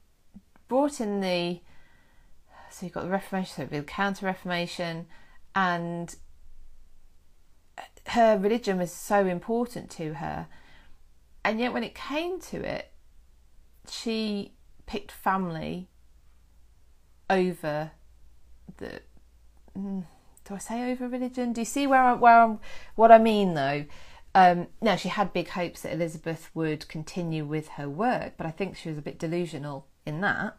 [0.68, 1.62] brought in the
[2.70, 5.07] so you've got the Reformation, so the Counter Reformation,
[5.55, 6.16] and
[8.10, 10.47] her religion was so important to her,
[11.43, 12.91] and yet when it came to it,
[13.89, 14.53] she
[14.86, 15.89] picked family
[17.30, 17.91] over
[18.78, 19.01] the.
[19.78, 20.05] Mm,
[20.45, 21.53] do I say over religion?
[21.53, 22.60] Do you see where I, where I'm,
[22.95, 23.86] what I mean though?
[24.36, 28.51] Um, now, she had big hopes that Elizabeth would continue with her work, but I
[28.51, 30.55] think she was a bit delusional in that,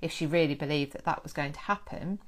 [0.00, 2.20] if she really believed that that was going to happen.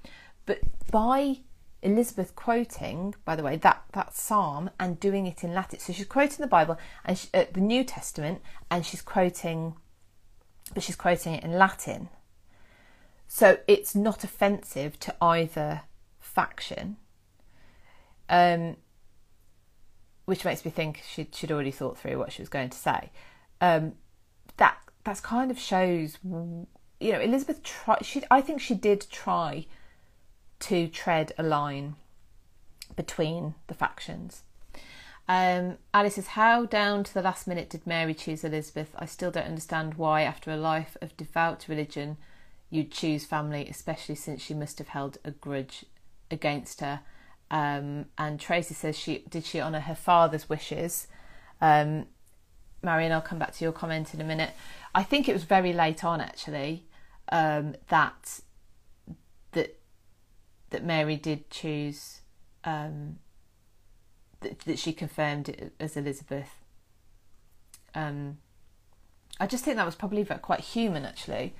[0.47, 0.61] But
[0.91, 1.41] by
[1.83, 6.07] Elizabeth quoting, by the way, that, that psalm and doing it in Latin, so she's
[6.07, 9.74] quoting the Bible and she, uh, the New Testament, and she's quoting,
[10.74, 12.09] but she's quoting it in Latin.
[13.26, 15.83] So it's not offensive to either
[16.18, 16.97] faction.
[18.28, 18.76] Um,
[20.24, 23.11] which makes me think she'd, she'd already thought through what she was going to say.
[23.61, 23.95] Um,
[24.59, 28.05] that that's kind of shows, you know, Elizabeth tried.
[28.05, 29.66] She, I think she did try
[30.61, 31.96] to tread a line
[32.96, 34.42] between the factions.
[35.28, 38.90] Um, Alice says, How down to the last minute did Mary choose Elizabeth?
[38.98, 42.16] I still don't understand why, after a life of devout religion,
[42.68, 45.84] you'd choose family, especially since she must have held a grudge
[46.30, 47.00] against her.
[47.50, 51.08] Um, and Tracy says she did she honour her father's wishes.
[51.61, 52.06] Um,
[52.82, 54.50] Marion, I'll come back to your comment in a minute.
[54.94, 56.86] I think it was very late on actually
[57.30, 58.40] um, that that
[60.71, 62.21] that Mary did choose
[62.64, 63.18] um,
[64.41, 66.51] that, that she confirmed it as Elizabeth.
[67.95, 68.39] Um,
[69.39, 71.55] I just think that was probably quite human actually.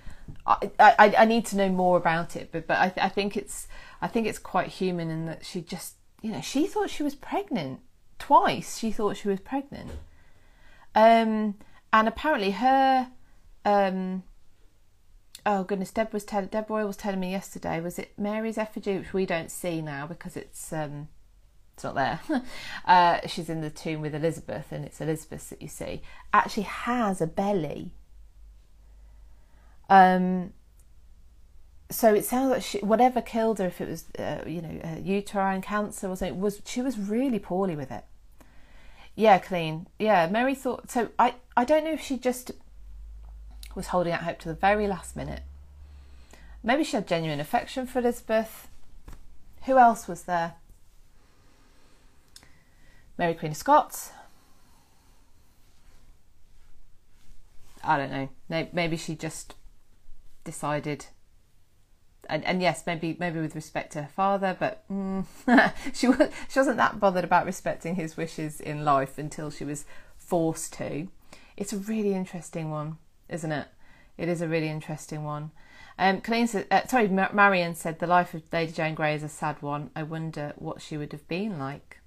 [0.47, 3.67] I, I, I need to know more about it, but but I, I think it's
[4.01, 7.15] I think it's quite human in that she just you know she thought she was
[7.15, 7.81] pregnant
[8.19, 8.79] twice.
[8.79, 9.91] She thought she was pregnant,
[10.95, 11.57] um,
[11.93, 13.09] and apparently her
[13.65, 14.23] um,
[15.47, 17.81] oh goodness, Deb was telling Deb Royal was telling me yesterday.
[17.81, 21.09] Was it Mary's effigy, which we don't see now because it's um,
[21.75, 22.21] it's not there.
[22.87, 26.03] uh, she's in the tomb with Elizabeth, and it's Elizabeth that you see.
[26.33, 27.93] Actually, has a belly
[29.91, 30.53] um,
[31.91, 35.01] so it sounds like she, whatever killed her, if it was uh, you know uh,
[35.03, 38.05] uterine cancer or something, was she was really poorly with it.
[39.17, 39.89] Yeah, Colleen.
[39.99, 41.09] Yeah, Mary thought so.
[41.19, 42.53] I I don't know if she just
[43.75, 45.43] was holding out hope to the very last minute.
[46.63, 48.69] Maybe she had genuine affection for Elizabeth.
[49.65, 50.55] Who else was there?
[53.17, 54.13] Mary Queen of Scots.
[57.83, 58.29] I don't know.
[58.73, 59.55] Maybe she just
[60.45, 61.07] decided
[62.29, 65.25] and, and, yes, maybe maybe with respect to her father, but mm,
[65.95, 69.85] she was she wasn't that bothered about respecting his wishes in life until she was
[70.17, 71.09] forced to.
[71.57, 72.99] it's a really interesting one,
[73.31, 73.69] isn't it?
[74.19, 75.51] It is a really interesting one.
[75.99, 79.29] Um, Colleen said, uh, sorry, Marion said the life of Lady Jane Grey is a
[79.29, 79.91] sad one.
[79.95, 81.99] I wonder what she would have been like.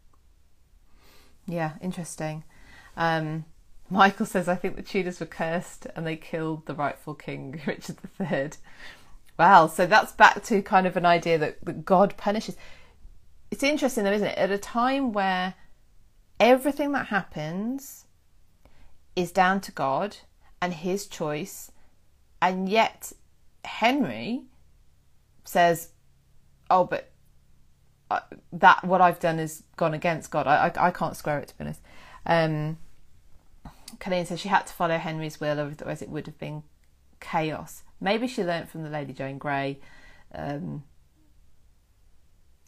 [1.47, 2.43] Yeah, interesting.
[2.97, 3.45] Um,
[3.89, 7.97] Michael says, I think the Tudors were cursed and they killed the rightful king, Richard
[8.19, 8.51] III.
[9.37, 12.55] Well, so that's back to kind of an idea that, that God punishes.
[13.51, 14.37] It's interesting though, isn't it?
[14.37, 15.55] At a time where
[16.39, 18.05] everything that happens
[19.15, 20.17] is down to God
[20.63, 21.71] and his choice,
[22.41, 23.11] and yet
[23.65, 24.43] Henry
[25.43, 25.89] says,
[26.69, 27.11] Oh, but
[28.09, 28.21] uh,
[28.53, 30.47] that what I've done has gone against God.
[30.47, 31.81] I, I, I can't square it to be honest.
[32.25, 32.77] Um,
[33.99, 36.63] Colleen says she had to follow Henry's will, otherwise it would have been
[37.19, 37.83] chaos.
[37.99, 39.79] Maybe she learnt from the Lady Jane Grey
[40.33, 40.85] um,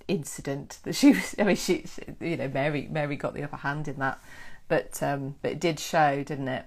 [0.09, 1.33] incident that she was.
[1.39, 1.85] I mean, she,
[2.19, 4.19] you know, Mary Mary got the upper hand in that,
[4.67, 6.65] but um, but it did show, didn't it,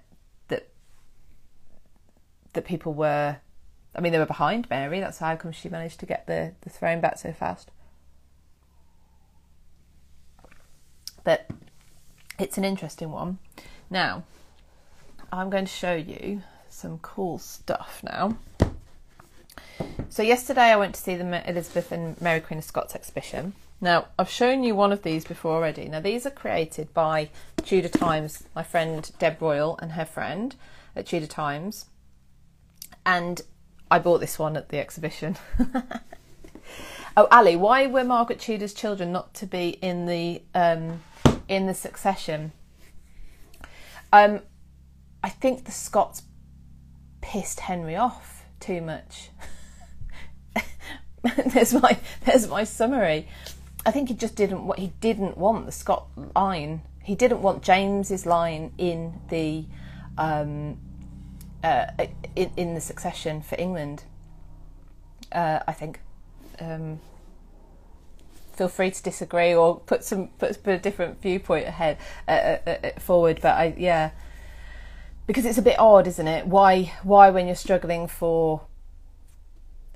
[2.53, 3.39] that people were.
[3.95, 5.01] I mean, they were behind Mary.
[5.01, 7.71] That's how come she managed to get the the throne back so fast.
[11.25, 11.51] But
[12.39, 13.39] it's an interesting one.
[13.91, 14.25] Now,
[15.33, 18.39] I'm going to show you some cool stuff now.
[20.09, 23.53] So yesterday I went to see the Elizabeth and Mary Queen of Scots exhibition.
[23.81, 25.89] Now I've shown you one of these before already.
[25.89, 27.31] Now these are created by
[27.65, 30.57] Tudor Times, my friend Deb Royal and her friend
[30.97, 31.87] at Tudor Times,
[33.09, 33.41] and
[33.91, 35.39] I bought this one at the exhibition.
[37.17, 41.03] oh, Ali, why were Margaret Tudor's children not to be in the um,
[41.49, 42.53] in the succession?
[44.13, 44.41] Um,
[45.25, 46.23] I think the Scots
[47.23, 49.31] pissed Henry off too much.
[51.47, 53.27] there's my there's my summary.
[53.87, 56.83] I think he just didn't what he didn't want the Scott line.
[57.03, 59.65] He didn't want James's line in the
[60.19, 60.79] um,
[61.63, 61.87] uh,
[62.37, 64.05] in, in the succession for England.
[65.33, 66.01] Uh, I think.
[66.61, 67.01] Um,
[68.59, 71.97] feel free to disagree or put some put, put a different viewpoint ahead
[72.27, 73.39] uh, uh, uh forward.
[73.41, 74.11] But I yeah,
[75.29, 76.47] because it's a bit odd, isn't it?
[76.47, 78.63] Why why when you're struggling for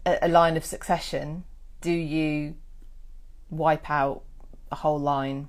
[0.07, 1.45] a, a line of succession
[1.81, 2.55] do you
[3.51, 4.23] wipe out
[4.71, 5.49] a whole line?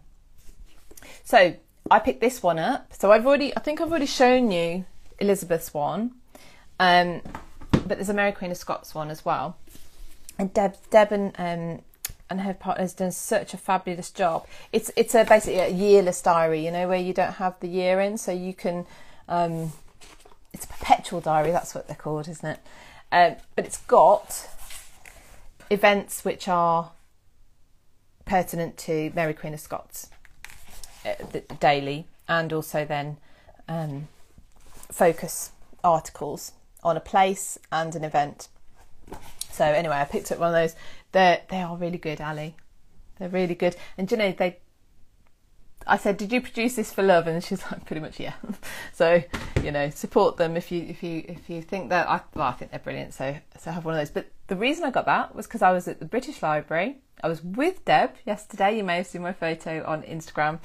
[1.23, 1.55] So
[1.89, 2.91] I picked this one up.
[2.93, 4.85] So I've already I think I've already shown you
[5.19, 6.11] Elizabeth's one,
[6.79, 7.21] um,
[7.71, 9.57] but there's a Mary Queen of Scots one as well.
[10.37, 11.81] And Deb Deb and um,
[12.29, 14.47] and her partner has done such a fabulous job.
[14.71, 17.99] It's it's a basically a yearless diary, you know, where you don't have the year
[17.99, 18.85] in, so you can
[19.27, 19.71] um,
[20.53, 21.51] it's a perpetual diary.
[21.51, 22.59] That's what they're called, isn't it?
[23.11, 24.49] Um, but it's got
[25.69, 26.91] events which are
[28.25, 30.09] pertinent to Mary Queen of Scots
[31.05, 31.13] uh,
[31.59, 33.17] daily, and also then
[33.67, 34.07] um,
[34.93, 35.51] focus
[35.83, 38.47] articles on a place and an event.
[39.51, 40.75] So anyway, I picked up one of those.
[41.11, 42.55] They they are really good, Ali.
[43.19, 44.57] They're really good, and you know they
[45.85, 48.33] I said, "Did you produce this for love?" And she's like, "Pretty much, yeah."
[48.93, 49.23] so,
[49.61, 52.07] you know, support them if you if you if you think that.
[52.09, 53.13] I, well, I think they're brilliant.
[53.13, 54.09] So, so have one of those.
[54.09, 56.97] But the reason I got that was because I was at the British Library.
[57.23, 58.77] I was with Deb yesterday.
[58.77, 60.59] You may have seen my photo on Instagram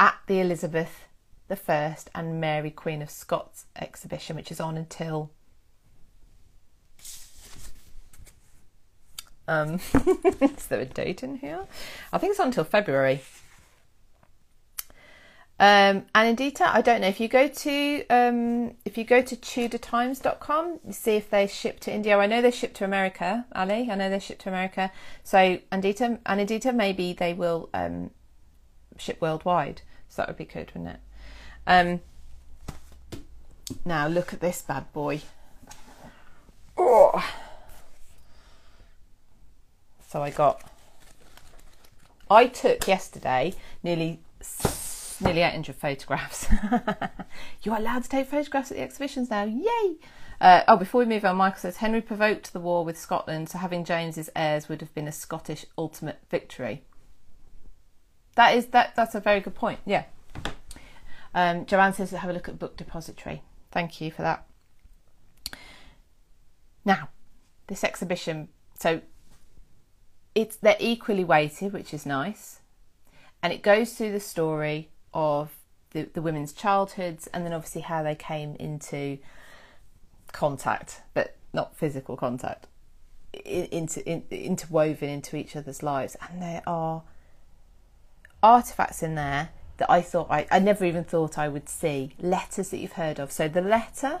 [0.00, 1.07] at the Elizabeth
[1.48, 5.30] the First and Mary Queen of Scots exhibition, which is on until.
[9.46, 9.74] Um,
[10.40, 11.66] is there a date in here?
[12.12, 13.22] I think it's on until February.
[15.60, 20.80] Um, Anindita, I don't know if you go to um, if you go to TudorTimes.com,
[20.86, 22.16] you see if they ship to India.
[22.16, 23.90] I know they ship to America, Ali.
[23.90, 24.92] I know they ship to America.
[25.24, 28.10] So Anindita, Anindita, maybe they will um,
[28.98, 29.82] ship worldwide.
[30.08, 31.00] So that would be good, wouldn't it?
[31.68, 32.00] Um,
[33.84, 35.20] now look at this bad boy.
[36.76, 37.22] Oh.
[40.08, 40.62] So I got.
[42.30, 43.52] I took yesterday
[43.82, 44.20] nearly
[45.20, 46.46] nearly 800 photographs.
[47.62, 49.44] you are allowed to take photographs at the exhibitions now.
[49.44, 49.96] Yay!
[50.40, 53.58] Uh, oh, before we move on, Michael says Henry provoked the war with Scotland, so
[53.58, 56.82] having James's heirs would have been a Scottish ultimate victory.
[58.36, 58.94] That is that.
[58.96, 59.80] That's a very good point.
[59.84, 60.04] Yeah.
[61.34, 63.42] Um, Joanne says have a look at Book Depository.
[63.70, 64.46] Thank you for that.
[66.84, 67.10] Now,
[67.66, 68.48] this exhibition.
[68.74, 69.02] So
[70.34, 72.60] it's they're equally weighted, which is nice,
[73.42, 75.50] and it goes through the story of
[75.90, 79.18] the, the women's childhoods and then obviously how they came into
[80.32, 82.66] contact, but not physical contact,
[83.32, 86.16] into in, interwoven into each other's lives.
[86.28, 87.02] And there are
[88.42, 92.68] artifacts in there that I thought I, I never even thought I would see letters
[92.70, 93.32] that you've heard of.
[93.32, 94.20] So the letter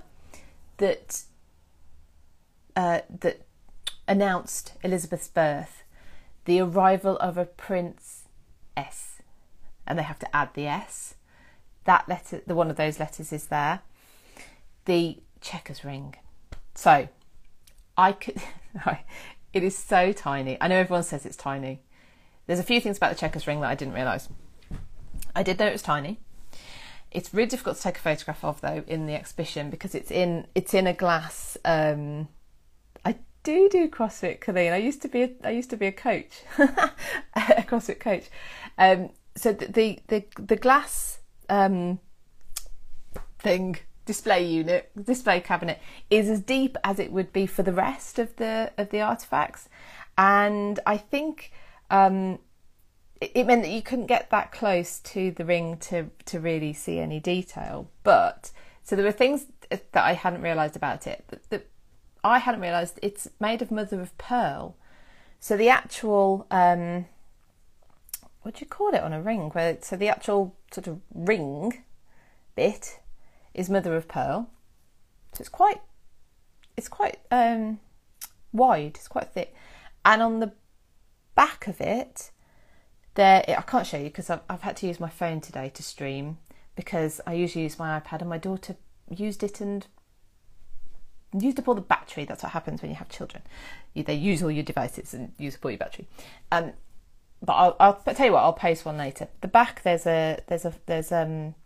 [0.78, 1.22] that
[2.74, 3.42] uh, that
[4.06, 5.82] announced Elizabeth's birth,
[6.44, 8.24] the arrival of a prince
[8.76, 9.20] S,
[9.86, 11.14] and they have to add the S.
[11.84, 13.80] That letter, the one of those letters is there.
[14.84, 16.14] The Chequers ring.
[16.74, 17.08] So
[17.96, 18.40] I could.
[19.52, 20.56] it is so tiny.
[20.60, 21.80] I know everyone says it's tiny.
[22.46, 24.28] There's a few things about the Chequers ring that I didn't realise.
[25.34, 26.18] I did know it was tiny.
[27.10, 30.46] It's really difficult to take a photograph of though in the exhibition because it's in
[30.54, 31.56] it's in a glass.
[31.64, 32.28] Um,
[33.04, 34.72] I do do CrossFit, Colleen.
[34.72, 38.26] I used to be a, I used to be a coach, a CrossFit coach.
[38.76, 41.98] Um, so the, the the the glass um,
[43.38, 48.18] thing display unit display cabinet is as deep as it would be for the rest
[48.18, 49.68] of the of the artifacts
[50.16, 51.52] and i think
[51.90, 52.38] um,
[53.20, 56.98] it, meant that you couldn't get that close to the ring to to really see
[56.98, 58.50] any detail but
[58.82, 61.66] so there were things that i hadn't realized about it that, that
[62.22, 64.76] i hadn't realized it's made of mother of pearl
[65.40, 67.06] so the actual um,
[68.42, 69.50] what do you call it on a ring?
[69.50, 71.84] Where so the actual sort of ring
[72.56, 72.98] bit
[73.54, 74.50] is mother of pearl.
[75.34, 75.80] So it's quite
[76.76, 77.80] it's quite um,
[78.52, 78.92] wide.
[78.96, 79.54] It's quite thick,
[80.04, 80.52] and on the
[81.34, 82.30] back of it,
[83.18, 85.82] there I can't show you because I've, I've had to use my phone today to
[85.82, 86.38] stream
[86.76, 88.76] because I usually use my iPad and my daughter
[89.10, 89.86] used it and
[91.36, 92.24] used up all the battery.
[92.24, 93.42] That's what happens when you have children.
[93.92, 96.06] You, they use all your devices and use up all your battery.
[96.52, 96.72] Um,
[97.42, 98.44] but I'll, I'll tell you what.
[98.44, 99.26] I'll post one later.
[99.40, 101.56] The back there's a there's a there's um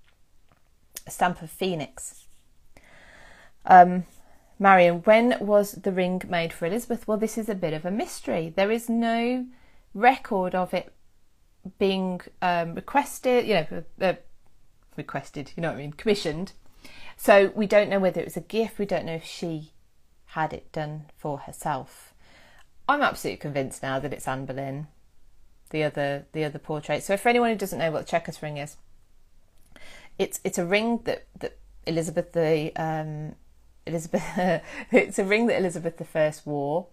[1.07, 2.25] a stamp of phoenix.
[3.67, 4.05] Um,
[4.59, 7.07] Marion, when was the ring made for Elizabeth?
[7.07, 8.53] Well, this is a bit of a mystery.
[8.55, 9.47] There is no
[9.93, 10.95] record of it
[11.79, 13.47] being um, requested.
[13.47, 14.15] You know, uh,
[14.97, 15.53] requested.
[15.57, 15.93] You know what I mean?
[15.93, 16.53] Commissioned.
[17.17, 18.79] So we don't know whether it was a gift.
[18.79, 19.73] We don't know if she
[20.27, 22.15] had it done for herself.
[22.89, 24.89] I'm absolutely convinced now that it's Anne Boleyn
[25.73, 27.03] the other the other portrait.
[27.03, 28.77] So for anyone who doesn't know what the Chequers ring is,
[30.19, 33.35] it's it's a ring that that Elizabeth the um,
[33.87, 34.23] Elizabeth
[34.93, 36.87] it's a ring that Elizabeth First wore.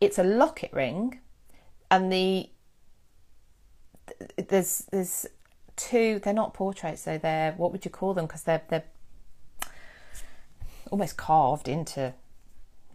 [0.00, 1.18] It's a locket ring,
[1.90, 2.50] and the
[4.36, 5.26] there's there's
[5.76, 6.18] two.
[6.18, 7.18] They're not portraits, though.
[7.18, 8.26] They're what would you call them?
[8.26, 8.84] Because they're they're
[10.90, 12.14] almost carved into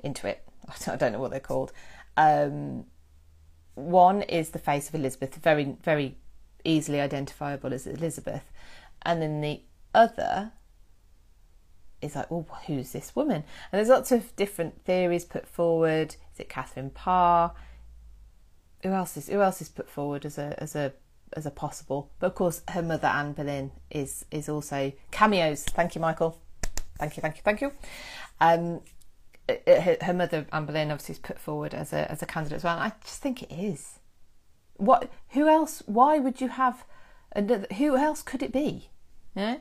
[0.04, 0.44] into it.
[0.88, 1.72] I don't know what they're called.
[2.18, 2.86] Um,
[3.76, 6.18] one is the face of Elizabeth, very, very
[6.64, 8.44] easily identifiable as Elizabeth.
[9.02, 9.62] And then the
[9.94, 10.52] other
[12.02, 13.44] is like, well, who's this woman?
[13.72, 16.16] And there's lots of different theories put forward.
[16.34, 17.54] Is it Catherine Parr?
[18.84, 20.92] Who else is who else is put forward as a as a
[21.36, 22.12] as a possible?
[22.20, 25.64] But of course, her mother Anne Boleyn is is also cameos.
[25.64, 26.40] Thank you, Michael.
[27.00, 27.72] Thank you, thank you, thank you.
[28.40, 28.82] Um,
[29.50, 32.64] her, her mother Anne Boleyn obviously is put forward as a as a candidate as
[32.64, 32.78] well.
[32.78, 34.00] I just think it is.
[34.78, 35.12] What?
[35.30, 35.84] Who else?
[35.86, 36.86] Why would you have?
[37.36, 38.90] Another, who else could it be?
[39.36, 39.58] Yeah.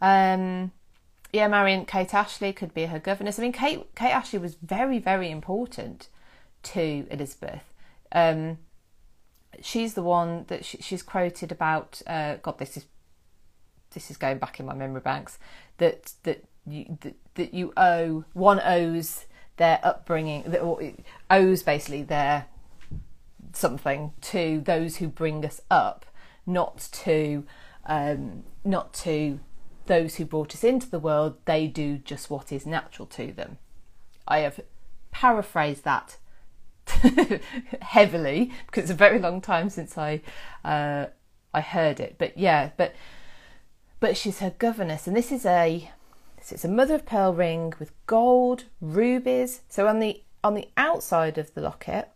[0.00, 0.72] Um,
[1.32, 3.38] yeah, Marion Kate Ashley could be her governess.
[3.38, 6.08] I mean, Kate Kate Ashley was very very important
[6.64, 7.72] to Elizabeth.
[8.12, 8.58] Um,
[9.62, 12.00] she's the one that she, she's quoted about.
[12.06, 12.86] Uh, God, this is
[13.92, 15.38] this is going back in my memory banks.
[15.78, 19.26] That that you, that, that you owe one owes
[19.56, 20.62] their upbringing that
[21.30, 22.46] owes basically their
[23.52, 26.06] something to those who bring us up
[26.46, 27.44] not to
[27.86, 29.38] um, not to
[29.86, 33.58] those who brought us into the world they do just what is natural to them
[34.26, 34.60] i have
[35.10, 36.16] paraphrased that
[37.80, 40.20] heavily because it's a very long time since i
[40.64, 41.06] uh,
[41.52, 42.94] i heard it but yeah but
[44.00, 45.90] but she's her governess and this is a
[46.44, 49.62] so it's a mother of pearl ring with gold, rubies.
[49.70, 52.10] So on the on the outside of the locket,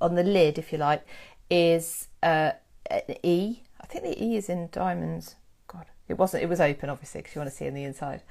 [0.00, 1.04] on the lid, if you like,
[1.50, 2.52] is uh,
[2.88, 3.62] an E.
[3.80, 5.34] I think the E is in diamonds.
[5.66, 6.44] God, it wasn't.
[6.44, 8.22] It was open, obviously, because you want to see in the inside.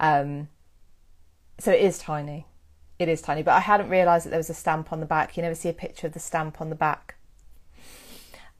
[0.00, 0.48] Um,
[1.58, 2.46] so it is tiny.
[2.98, 5.36] It is tiny, but I hadn't realised that there was a stamp on the back.
[5.36, 7.16] You never see a picture of the stamp on the back.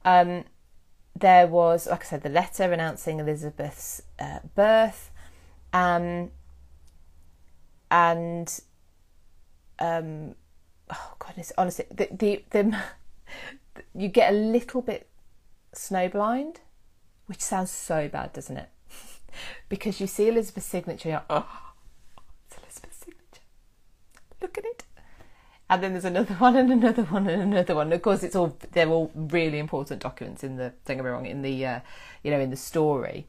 [0.04, 0.44] Um,
[1.16, 5.10] there was, like I said, the letter announcing Elizabeth's uh, birth.
[5.72, 6.30] Um,
[7.90, 8.60] and
[9.78, 10.34] um,
[10.90, 12.76] oh goodness, honestly, the, the, the
[13.94, 15.08] you get a little bit
[15.74, 16.56] snowblind,
[17.26, 18.68] which sounds so bad, doesn't it?
[19.68, 21.63] because you see Elizabeth's signature, oh.
[24.44, 24.84] Look at it.
[25.70, 27.90] and then there's another one and another one and another one.
[27.94, 31.24] Of course, it's all they're all really important documents in the don't get me wrong
[31.24, 31.80] in the uh,
[32.22, 33.26] you know in the story.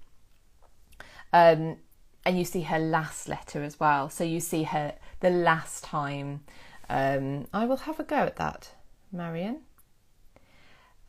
[1.31, 1.77] Um,
[2.25, 4.09] and you see her last letter as well.
[4.09, 6.41] So you see her the last time.
[6.89, 8.71] Um, I will have a go at that,
[9.13, 9.61] Marion.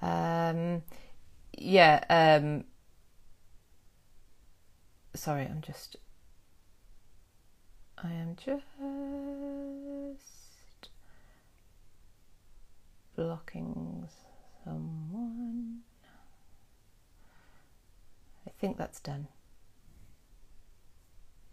[0.01, 0.83] Um,
[1.59, 2.05] yeah.
[2.09, 2.65] Um,
[5.15, 5.97] sorry, I'm just.
[7.99, 8.65] I am just
[13.17, 14.09] blocking
[14.65, 15.81] someone.
[18.47, 19.29] I think that's done.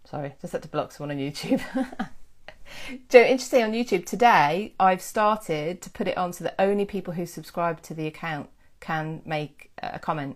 [0.05, 1.61] Sorry, just had to block someone on YouTube.
[3.09, 7.14] so interesting on YouTube today, I've started to put it on so that only people
[7.14, 8.49] who subscribe to the account
[8.80, 10.36] can make a comment,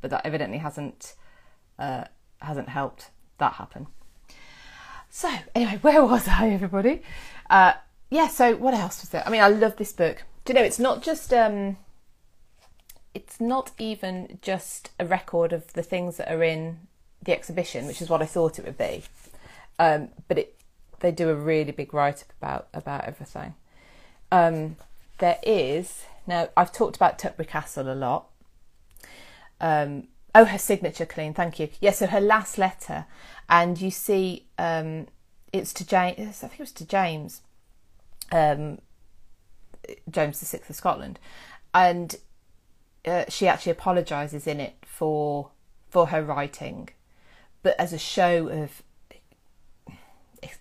[0.00, 1.14] but that evidently hasn't
[1.78, 2.04] uh,
[2.40, 3.86] hasn't helped that happen.
[5.08, 7.02] So anyway, where was I, everybody?
[7.48, 7.74] Uh,
[8.10, 8.26] yeah.
[8.26, 9.22] So what else was there?
[9.24, 10.24] I mean, I love this book.
[10.44, 10.64] Do you know?
[10.64, 11.78] It's not just um,
[13.14, 16.80] it's not even just a record of the things that are in
[17.22, 19.04] the exhibition, which is what I thought it would be.
[19.78, 20.56] Um, but it,
[21.00, 23.54] they do a really big write up about about everything.
[24.30, 24.76] Um,
[25.18, 28.26] there is now I've talked about Tutbury Castle a lot.
[29.60, 31.34] Um, oh, her signature, Colleen.
[31.34, 31.68] Thank you.
[31.80, 33.06] Yeah, so her last letter,
[33.48, 35.06] and you see, um,
[35.52, 36.18] it's to James.
[36.18, 37.42] I think it was to James,
[38.32, 38.78] um,
[40.10, 41.18] James the Sixth of Scotland,
[41.72, 42.16] and
[43.06, 45.50] uh, she actually apologises in it for
[45.90, 46.88] for her writing
[47.64, 48.82] but as a show of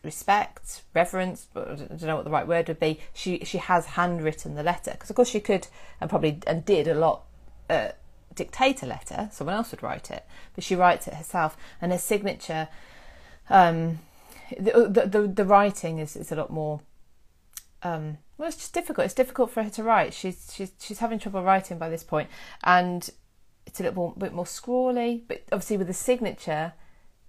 [0.01, 3.01] respect, reverence, but I don't know what the right word would be.
[3.13, 5.67] She she has handwritten the letter because of course she could
[6.01, 7.23] and probably and did a lot
[7.69, 7.89] uh,
[8.33, 9.29] dictate a letter.
[9.31, 12.69] Someone else would write it, but she writes it herself, and her signature.
[13.49, 13.99] Um,
[14.57, 16.79] the, the, the the writing is is a lot more.
[17.83, 19.05] Um, well, it's just difficult.
[19.05, 20.13] It's difficult for her to write.
[20.13, 22.29] She's she's she's having trouble writing by this point,
[22.63, 23.09] and
[23.65, 25.23] it's a little bit more scrawly.
[25.27, 26.73] But obviously, with the signature,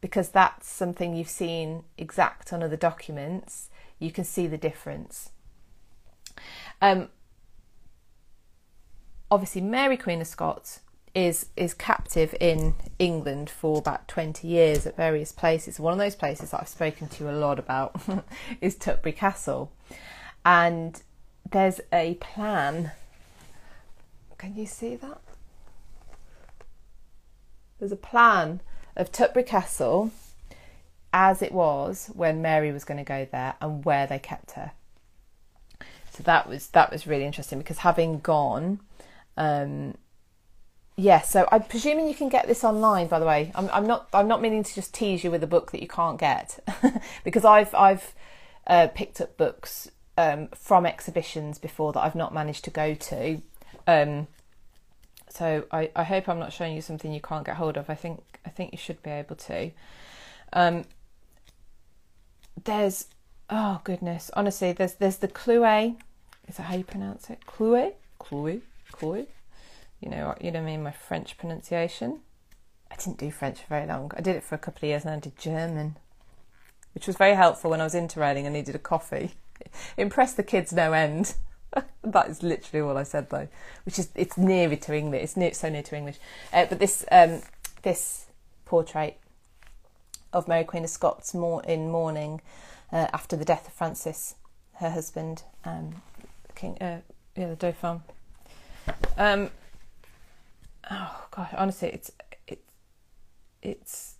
[0.00, 5.30] because that's something you've seen exact on other documents, you can see the difference.
[6.80, 7.08] Um,
[9.30, 10.80] obviously, Mary Queen of Scots
[11.14, 15.78] is is captive in England for about 20 years at various places.
[15.78, 18.00] One of those places that I've spoken to you a lot about
[18.60, 19.70] is Tutbury Castle.
[20.44, 21.00] And
[21.50, 22.92] there's a plan.
[24.38, 25.20] Can you see that?
[27.78, 28.60] There's a plan
[28.96, 30.10] of Tutbury Castle
[31.12, 34.72] as it was when Mary was going to go there and where they kept her.
[36.10, 38.80] So that was that was really interesting because having gone,
[39.36, 39.94] um,
[40.96, 41.22] yeah.
[41.22, 43.08] So I'm presuming you can get this online.
[43.08, 45.48] By the way, I'm, I'm not I'm not meaning to just tease you with a
[45.48, 46.58] book that you can't get
[47.24, 48.14] because I've I've
[48.66, 53.42] uh, picked up books um, from exhibitions before that I've not managed to go to.
[53.86, 54.28] Um,
[55.28, 57.90] so I, I hope I'm not showing you something you can't get hold of.
[57.90, 59.72] I think I think you should be able to.
[60.52, 60.84] Um,
[62.62, 63.06] there's
[63.50, 65.64] oh goodness, honestly, there's there's the Clue.
[66.46, 67.46] Is that how you pronounce it?
[67.46, 68.62] Clue, Clue,
[68.92, 69.26] Clue.
[70.00, 70.44] You know what?
[70.44, 72.20] you know I mean my French pronunciation.
[72.90, 74.12] I didn't do French for very long.
[74.16, 75.96] I did it for a couple of years, and I did German,
[76.94, 79.32] which was very helpful when I was interrailing and needed a coffee.
[79.96, 81.34] impressed the kids no end.
[82.02, 83.48] that is literally all I said though,
[83.84, 85.22] which is it's nearer to English.
[85.22, 86.18] It's near, so near to English.
[86.52, 87.42] Uh, but this um,
[87.82, 88.26] this
[88.64, 89.18] portrait
[90.32, 92.40] of Mary Queen of Scots more in mourning
[92.92, 94.34] uh, after the death of Francis,
[94.74, 96.02] her husband, um,
[96.54, 97.00] King, uh,
[97.36, 98.02] yeah, the Dauphin.
[99.16, 99.50] Um,
[100.90, 102.10] oh God, honestly, it's
[102.46, 102.62] it's
[103.62, 104.14] it's.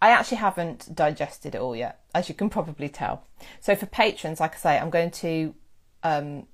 [0.00, 3.24] I actually haven't digested it all yet, as you can probably tell.
[3.60, 5.54] So for patrons, like I say, I'm going to
[6.02, 6.46] um,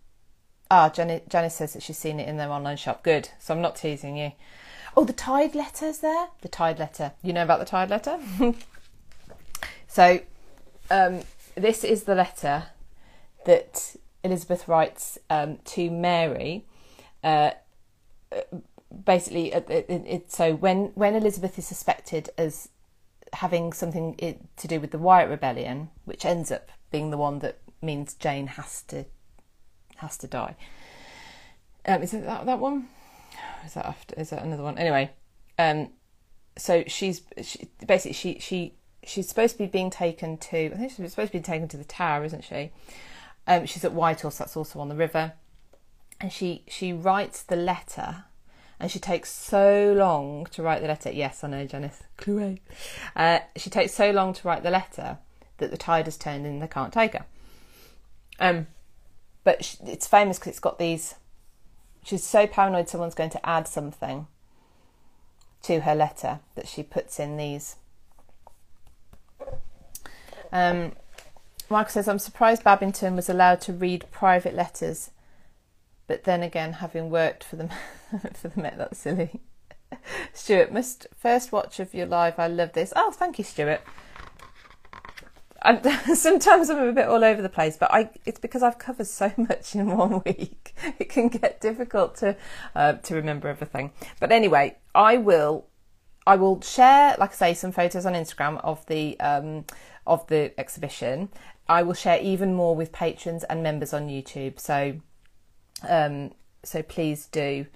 [0.73, 3.03] ah, Jenny, Jenny says that she's seen it in their online shop.
[3.03, 3.29] Good.
[3.39, 4.33] So I'm not teasing you.
[4.97, 6.29] Oh, the Tide letter's there.
[6.41, 7.13] The Tide letter.
[7.23, 8.19] You know about the Tide letter?
[9.87, 10.21] so,
[10.91, 11.21] um,
[11.55, 12.65] this is the letter
[13.45, 16.65] that Elizabeth writes um, to Mary.
[17.23, 17.51] Uh,
[19.05, 22.71] basically, uh, it, it, it, so when when Elizabeth is suspected as
[23.33, 24.17] having something
[24.57, 28.47] to do with the Wyatt Rebellion, which ends up being the one that means Jane
[28.47, 29.05] has to
[29.97, 30.57] has to die.
[31.87, 32.89] Um, is it that that one?
[33.65, 34.15] Is that after?
[34.21, 34.79] Is that another one?
[34.79, 35.11] Anyway,
[35.59, 35.91] um,
[36.57, 38.75] so she's she, basically she she
[39.05, 40.67] she's supposed to be being taken to.
[40.67, 42.71] I think she's supposed to be taken to the tower, isn't she?
[43.47, 44.39] Um, she's at Whitehorse.
[44.39, 45.33] That's also on the river,
[46.21, 48.25] and she she writes the letter.
[48.83, 51.13] And she takes so long to write the letter.
[51.13, 52.03] Yes, I know, Janice.
[52.17, 52.59] Clue.
[53.15, 55.19] Uh, she takes so long to write the letter
[55.59, 57.25] that the tide has turned and they can't take her.
[58.41, 58.67] Um,
[59.45, 61.15] but she, it's famous because it's got these.
[62.03, 64.27] She's so paranoid someone's going to add something
[65.63, 67.77] to her letter that she puts in these.
[70.51, 70.95] Um,
[71.71, 75.13] Mark says, I'm surprised Babington was allowed to read private letters,
[76.07, 77.69] but then again, having worked for the
[78.35, 79.41] for the Met, that's silly.
[80.33, 82.39] Stuart, must first watch of your live.
[82.39, 82.93] I love this.
[82.97, 83.83] Oh, thank you, Stuart.
[85.65, 85.81] I'm,
[86.15, 89.33] sometimes I'm a bit all over the place, but I, it's because I've covered so
[89.37, 90.75] much in one week.
[90.99, 92.37] It can get difficult to
[92.75, 93.93] uh, to remember everything.
[94.21, 95.67] But anyway, I will
[96.27, 99.65] I will share, like I say, some photos on Instagram of the um,
[100.07, 101.29] of the exhibition.
[101.69, 104.59] I will share even more with patrons and members on YouTube.
[104.59, 104.97] So
[105.89, 107.67] um, so please do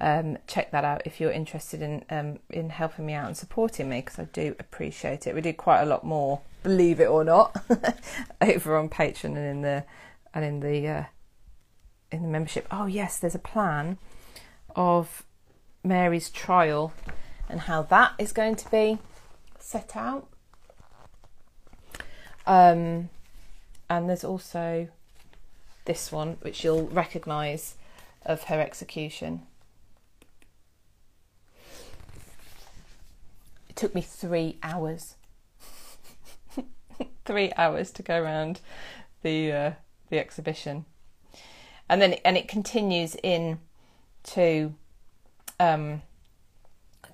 [0.00, 3.88] um, check that out if you're interested in um, in helping me out and supporting
[3.88, 5.34] me because I do appreciate it.
[5.34, 7.56] We do quite a lot more, believe it or not,
[8.40, 9.84] over on Patreon and in the
[10.32, 11.04] and in the uh,
[12.10, 12.66] in the membership.
[12.70, 13.98] Oh yes, there's a plan
[14.74, 15.24] of
[15.84, 16.92] Mary's trial
[17.48, 18.98] and how that is going to be
[19.58, 20.28] set out.
[22.46, 23.10] Um,
[23.88, 24.88] and there's also
[25.84, 27.74] this one which you'll recognise
[28.24, 29.42] of her execution.
[33.68, 35.16] It took me three hours.
[37.24, 38.60] three hours to go around
[39.22, 39.72] the uh,
[40.10, 40.84] the exhibition,
[41.88, 43.58] and then and it continues in
[44.22, 44.74] to
[45.58, 46.02] um,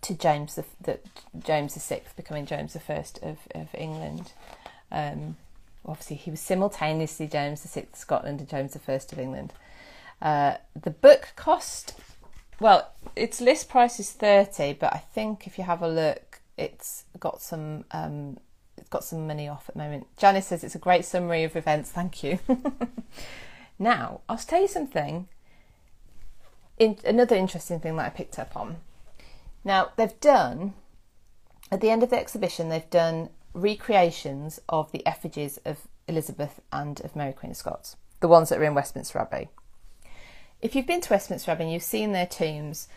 [0.02, 0.98] to James the, the
[1.38, 4.32] James the Sixth becoming James the First of of England.
[4.92, 5.36] Um,
[5.90, 9.52] obviously, he was simultaneously James Sixth of Scotland and James First of England.
[10.22, 11.94] Uh, the book cost
[12.60, 17.04] well, its list price is thirty, but I think if you have a look, it's
[17.18, 18.38] got some um,
[18.76, 20.06] it's got some money off at the moment.
[20.18, 21.90] Janice says it's a great summary of events.
[21.90, 22.38] Thank you.
[23.78, 25.26] now, I'll tell you something.
[26.78, 28.76] In, another interesting thing that I picked up on.
[29.64, 30.74] Now they've done
[31.72, 37.00] at the end of the exhibition, they've done recreations of the effigies of Elizabeth and
[37.00, 39.48] of Mary Queen of Scots, the ones that are in Westminster Abbey.
[40.60, 42.88] If you've been to Westminster Abbey and you've seen their tombs,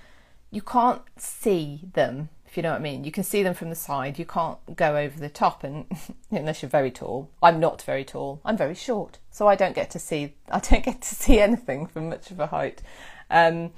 [0.51, 3.04] you can't see them if you know what I mean.
[3.04, 4.20] You can see them from the side.
[4.20, 5.88] You can't go over the top, and
[6.30, 7.32] unless you're very tall.
[7.41, 8.41] I'm not very tall.
[8.45, 10.36] I'm very short, so I don't get to see.
[10.51, 12.84] I don't get to see anything from much of a height.
[13.32, 13.72] Um,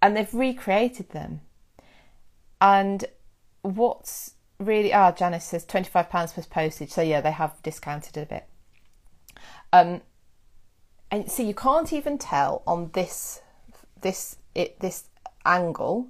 [0.00, 1.40] and they've recreated them.
[2.60, 3.06] And
[3.62, 4.34] what's
[4.64, 6.90] really ah, Janice says twenty five pounds plus postage.
[6.90, 8.46] So yeah, they have discounted it a bit.
[9.72, 10.00] Um,
[11.10, 13.40] and so you can't even tell on this
[14.00, 15.04] this it this
[15.44, 16.08] angle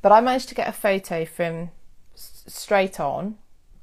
[0.00, 1.70] but I managed to get a photo from
[2.14, 3.36] straight on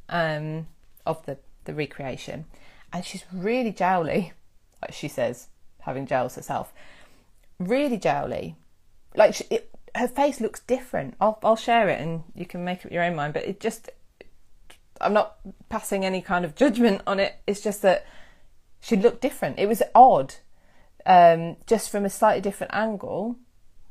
[0.09, 0.68] um,
[1.05, 2.45] of the, the recreation,
[2.93, 4.32] and she's really jowly,
[4.82, 5.47] like she says,
[5.82, 6.74] having jowls herself.
[7.59, 8.55] Really jowly.
[9.16, 11.16] Like she, it, her face looks different.
[11.20, 13.89] I'll, I'll share it and you can make up your own mind, but it just,
[15.00, 15.38] I'm not
[15.70, 17.36] passing any kind of judgment on it.
[17.48, 18.06] It's just that
[18.82, 19.58] she looked different.
[19.58, 20.36] It was odd.
[21.06, 23.38] Um, just from a slightly different angle,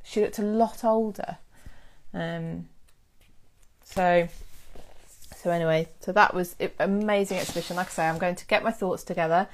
[0.03, 1.39] she looked a lot older.
[2.13, 2.69] Um,
[3.83, 4.29] so,
[5.37, 7.77] so anyway, so that was it, amazing exhibition.
[7.77, 9.49] Like I say, I'm going to get my thoughts together.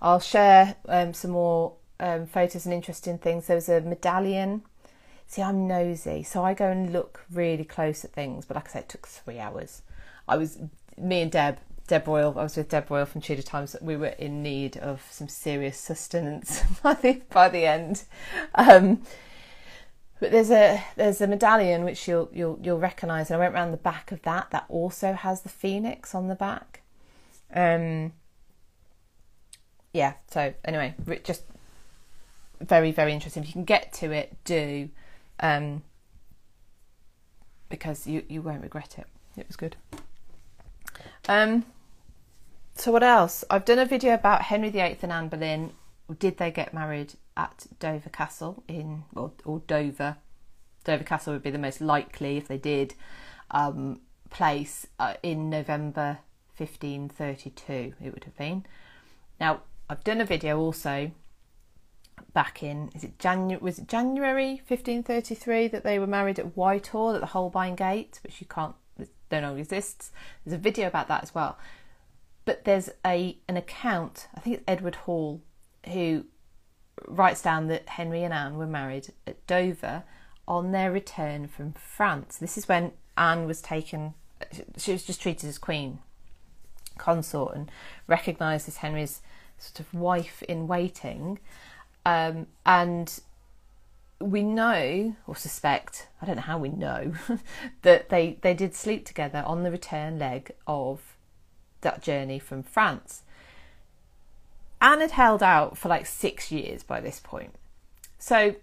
[0.00, 3.46] I'll share um, some more um, photos and interesting things.
[3.46, 4.62] There was a medallion.
[5.28, 8.46] See, I'm nosy, so I go and look really close at things.
[8.46, 9.82] But like I said, it took three hours.
[10.28, 10.58] I was
[10.96, 11.58] me and Deb,
[11.88, 12.38] Deb Royal.
[12.38, 13.76] I was with Deb Royal from Tudor Times.
[13.80, 18.04] We were in need of some serious sustenance by the by the end.
[18.54, 19.02] Um,
[20.18, 23.72] but there's a there's a medallion which you'll you'll you'll recognise, and I went around
[23.72, 24.50] the back of that.
[24.50, 26.82] That also has the phoenix on the back.
[27.52, 28.12] Um,
[29.92, 30.14] yeah.
[30.30, 31.42] So anyway, just
[32.60, 33.42] very very interesting.
[33.42, 34.88] If you can get to it, do,
[35.40, 35.82] um,
[37.68, 39.06] because you you won't regret it.
[39.36, 39.76] It was good.
[41.28, 41.64] Um.
[42.74, 43.44] So what else?
[43.48, 45.72] I've done a video about Henry VIII and Anne Boleyn.
[46.18, 47.14] Did they get married?
[47.36, 50.16] at Dover Castle in or, or Dover.
[50.84, 52.94] Dover Castle would be the most likely if they did
[53.50, 56.18] um, place uh, in November
[56.56, 57.94] 1532.
[58.02, 58.64] It would have been.
[59.38, 61.10] Now I've done a video also
[62.32, 67.14] back in is it January was it January 1533 that they were married at Whitehall
[67.14, 68.74] at the Holbein Gate, which you can't
[69.28, 70.10] don't know exists.
[70.44, 71.58] There's a video about that as well.
[72.44, 75.42] But there's a an account, I think it's Edward Hall,
[75.92, 76.26] who
[77.06, 80.04] writes down that Henry and Anne were married at Dover
[80.46, 82.38] on their return from France.
[82.38, 84.14] This is when Anne was taken,
[84.76, 85.98] she was just treated as queen,
[86.98, 87.70] consort, and
[88.06, 89.20] recognised as Henry's
[89.58, 91.40] sort of wife in waiting,
[92.06, 93.20] um, and
[94.20, 97.12] we know or suspect I don't know how we know
[97.82, 101.16] that they they did sleep together on the return leg of
[101.80, 103.22] that journey from France.
[104.80, 107.56] Anne had held out for like six years by this point,
[108.18, 108.54] so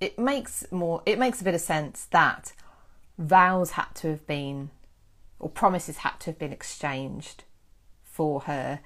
[0.00, 2.52] it makes more it makes a bit of sense that
[3.18, 4.70] vows had to have been
[5.40, 7.42] or promises had to have been exchanged
[8.04, 8.78] for her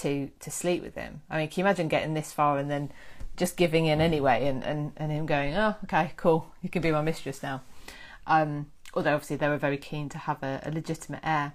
[0.00, 1.22] to to sleep with him.
[1.30, 2.92] I mean, can you imagine getting this far and then
[3.36, 6.90] just giving in anyway and, and, and him going, Oh, okay, cool, you can be
[6.90, 7.62] my mistress now.
[8.26, 11.54] Um, although obviously they were very keen to have a, a legitimate heir.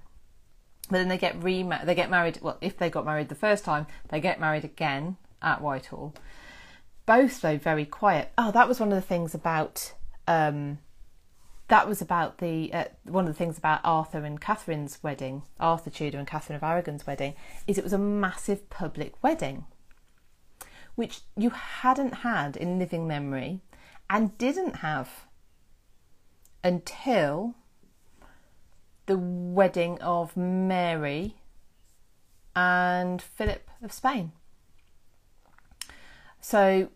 [0.89, 3.65] But then they get re they get married well, if they got married the first
[3.65, 6.13] time, they get married again at Whitehall.
[7.05, 8.31] Both though very quiet.
[8.37, 9.93] Oh, that was one of the things about
[10.27, 10.79] um,
[11.67, 15.89] that was about the uh, one of the things about Arthur and Catherine's wedding, Arthur
[15.89, 17.33] Tudor and Catherine of Aragon's wedding,
[17.65, 19.65] is it was a massive public wedding,
[20.95, 23.61] which you hadn't had in living memory,
[24.09, 25.25] and didn't have
[26.63, 27.55] until
[29.07, 31.35] the wedding of Mary
[32.55, 34.31] and Philip of Spain.
[36.41, 36.89] So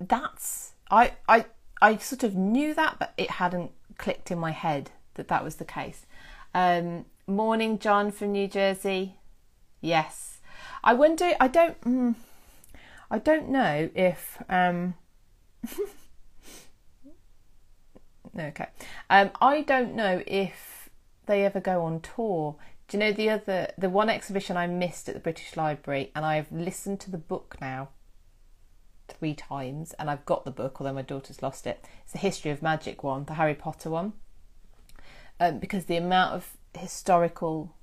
[0.00, 1.46] that's I I
[1.84, 5.56] I sort of knew that, but it hadn't clicked in my head that that was
[5.56, 6.06] the case.
[6.54, 9.16] Um, morning, John from New Jersey.
[9.82, 10.40] Yes,
[10.82, 11.32] I wonder.
[11.38, 11.78] I don't.
[11.82, 12.14] Mm,
[13.10, 14.42] I don't know if.
[14.48, 14.94] Um,
[18.38, 18.68] okay.
[19.10, 20.88] Um, I don't know if
[21.26, 22.56] they ever go on tour.
[22.88, 26.24] Do you know the other, the one exhibition I missed at the British Library, and
[26.24, 27.90] I've listened to the book now
[29.08, 31.84] three times, and I've got the book, although my daughter's lost it.
[32.02, 34.12] It's the History of Magic one, the Harry Potter one,
[35.40, 37.74] um, because the amount of historical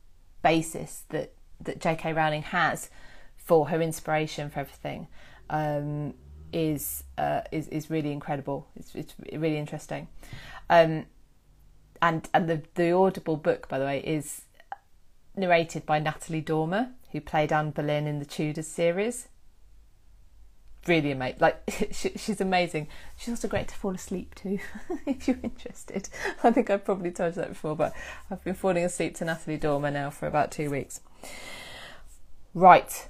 [0.41, 2.13] basis that that J.K.
[2.13, 2.89] Rowling has
[3.35, 5.07] for her inspiration for everything
[5.49, 6.13] um,
[6.51, 8.67] is uh, is is really incredible.
[8.75, 10.07] It's it's really interesting,
[10.69, 11.05] um,
[12.01, 14.43] and and the the Audible book, by the way, is
[15.35, 19.27] narrated by Natalie Dormer, who played Anne Boleyn in the Tudors series
[20.87, 21.39] really amazing.
[21.39, 21.61] Like
[21.91, 22.87] she, she's amazing.
[23.17, 24.59] She's also great to fall asleep to,
[25.05, 26.09] if you're interested.
[26.43, 27.93] I think I've probably told you that before, but
[28.29, 31.01] I've been falling asleep to Natalie Dormer now for about two weeks.
[32.53, 33.07] Right,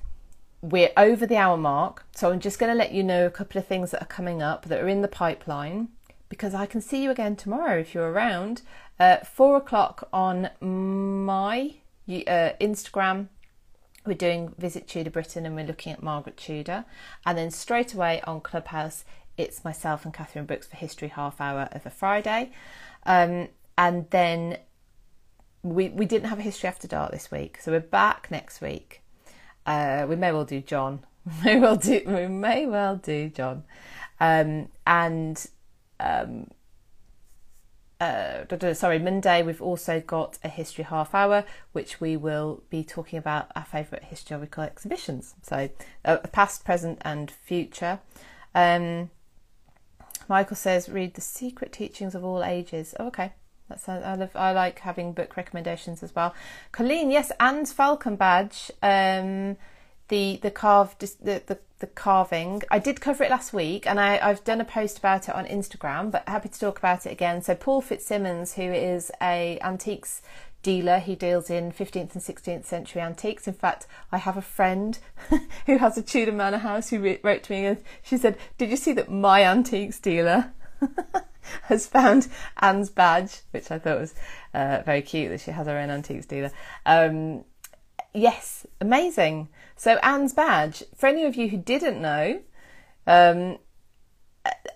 [0.61, 3.57] we're over the hour mark, so I'm just going to let you know a couple
[3.59, 5.89] of things that are coming up that are in the pipeline
[6.29, 8.61] because I can see you again tomorrow if you're around.
[8.99, 11.73] Uh, four o'clock on my
[12.07, 13.27] uh, Instagram
[14.05, 16.85] we're doing Visit Tudor Britain and we're looking at Margaret Tudor.
[17.25, 19.05] And then straight away on Clubhouse,
[19.37, 22.51] it's myself and Catherine Brooks for History Half Hour of a Friday.
[23.05, 24.57] Um, and then
[25.63, 29.01] we, we didn't have a History After Dark this week, so we're back next week.
[29.65, 31.05] Uh, we may well do John.
[31.45, 33.63] We may well do, we may well do John.
[34.19, 35.45] Um, and
[35.99, 36.47] um,
[38.01, 43.19] uh, sorry, Monday, we've also got a history half hour, which we will be talking
[43.19, 45.35] about our favourite historical exhibitions.
[45.43, 45.69] So,
[46.03, 47.99] uh, past, present, and future.
[48.55, 49.11] Um,
[50.27, 52.95] Michael says, read The Secret Teachings of All Ages.
[52.99, 53.33] Oh, okay.
[53.69, 56.33] That's, I, love, I like having book recommendations as well.
[56.71, 58.71] Colleen, yes, Anne's Falcon Badge.
[58.81, 59.57] Um,
[60.11, 62.61] the the carved the, the, the carving.
[62.69, 65.45] I did cover it last week, and I, I've done a post about it on
[65.45, 66.11] Instagram.
[66.11, 67.41] But happy to talk about it again.
[67.41, 70.21] So Paul Fitzsimmons, who is a antiques
[70.63, 73.47] dealer, he deals in 15th and 16th century antiques.
[73.47, 74.99] In fact, I have a friend
[75.65, 78.77] who has a Tudor manor house who wrote to me and she said, "Did you
[78.77, 80.51] see that my antiques dealer?"
[81.63, 84.13] has found Anne's badge, which I thought was
[84.53, 86.51] uh, very cute that she has her own antiques dealer.
[86.85, 87.45] Um,
[88.13, 89.47] yes, amazing.
[89.81, 92.41] So Anne's badge, for any of you who didn't know,
[93.07, 93.57] um,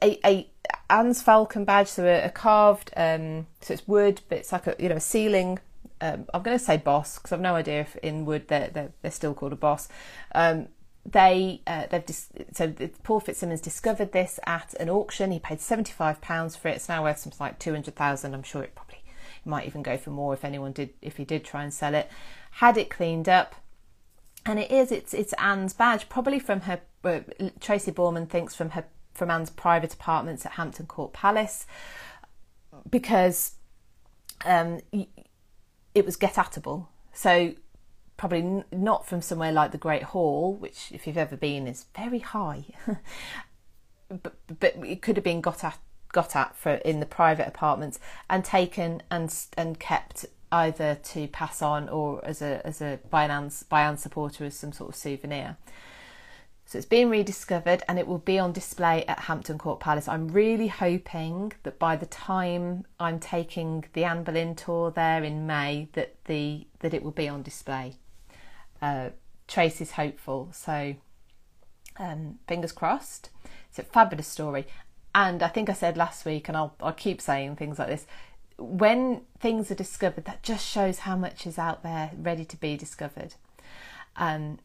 [0.02, 0.50] a, a
[0.90, 4.76] Anne's falcon badge, so a, a carved, um, so it's wood, but it's like a
[4.80, 5.60] you know a ceiling.
[6.02, 8.94] Um, I'm going to say boss because I've no idea if in wood they're they're,
[9.04, 9.90] they're still called a boss.
[10.34, 10.70] Um,
[11.06, 15.30] they uh, they've dis- so Paul Fitzsimmons discovered this at an auction.
[15.30, 16.78] He paid seventy five pounds for it.
[16.78, 18.34] It's now worth something like two hundred thousand.
[18.34, 19.04] I'm sure it probably
[19.46, 22.10] might even go for more if anyone did if he did try and sell it
[22.50, 23.54] had it cleaned up.
[24.46, 27.22] And it is, it's, it's Anne's badge, probably from her, uh,
[27.60, 31.66] Tracy Borman thinks from her, from Anne's private apartments at Hampton Court Palace,
[32.90, 33.54] because
[34.46, 34.82] um,
[35.96, 36.88] it was get atable.
[37.12, 37.54] So
[38.18, 41.86] probably n- not from somewhere like the Great Hall, which, if you've ever been, is
[41.96, 42.66] very high.
[44.10, 45.80] but, but it could have been got at
[46.12, 50.26] got at for in the private apartments and taken and and kept
[50.56, 54.90] either to pass on or as a as a by Anne supporter as some sort
[54.90, 55.58] of souvenir.
[56.68, 60.08] So it's been rediscovered and it will be on display at Hampton Court Palace.
[60.08, 65.46] I'm really hoping that by the time I'm taking the Anne Boleyn tour there in
[65.46, 67.96] May, that the that it will be on display.
[68.82, 69.10] Uh,
[69.58, 70.96] is hopeful, so
[71.98, 73.30] um, fingers crossed.
[73.70, 74.66] It's a fabulous story,
[75.14, 78.08] and I think I said last week, and I'll I'll keep saying things like this.
[78.58, 82.78] When things are discovered, that just shows how much is out there ready to be
[82.78, 83.36] discovered,
[84.16, 84.60] um,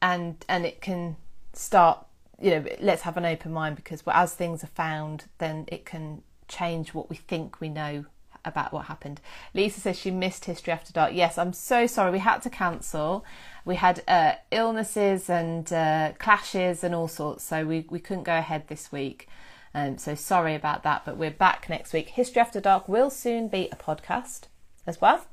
[0.00, 1.16] and and it can
[1.52, 2.06] start
[2.40, 6.22] you know let's have an open mind because as things are found then it can
[6.48, 8.04] change what we think we know
[8.44, 9.20] about what happened.
[9.54, 11.12] Lisa says she missed history after dark.
[11.12, 12.12] Yes i'm so sorry.
[12.12, 13.24] We had to cancel.
[13.64, 18.38] We had uh, illnesses and uh, clashes and all sorts so we, we couldn't go
[18.38, 19.28] ahead this week
[19.74, 23.48] um, so sorry about that but we're back next week history after dark will soon
[23.48, 24.42] be a podcast
[24.86, 25.26] as well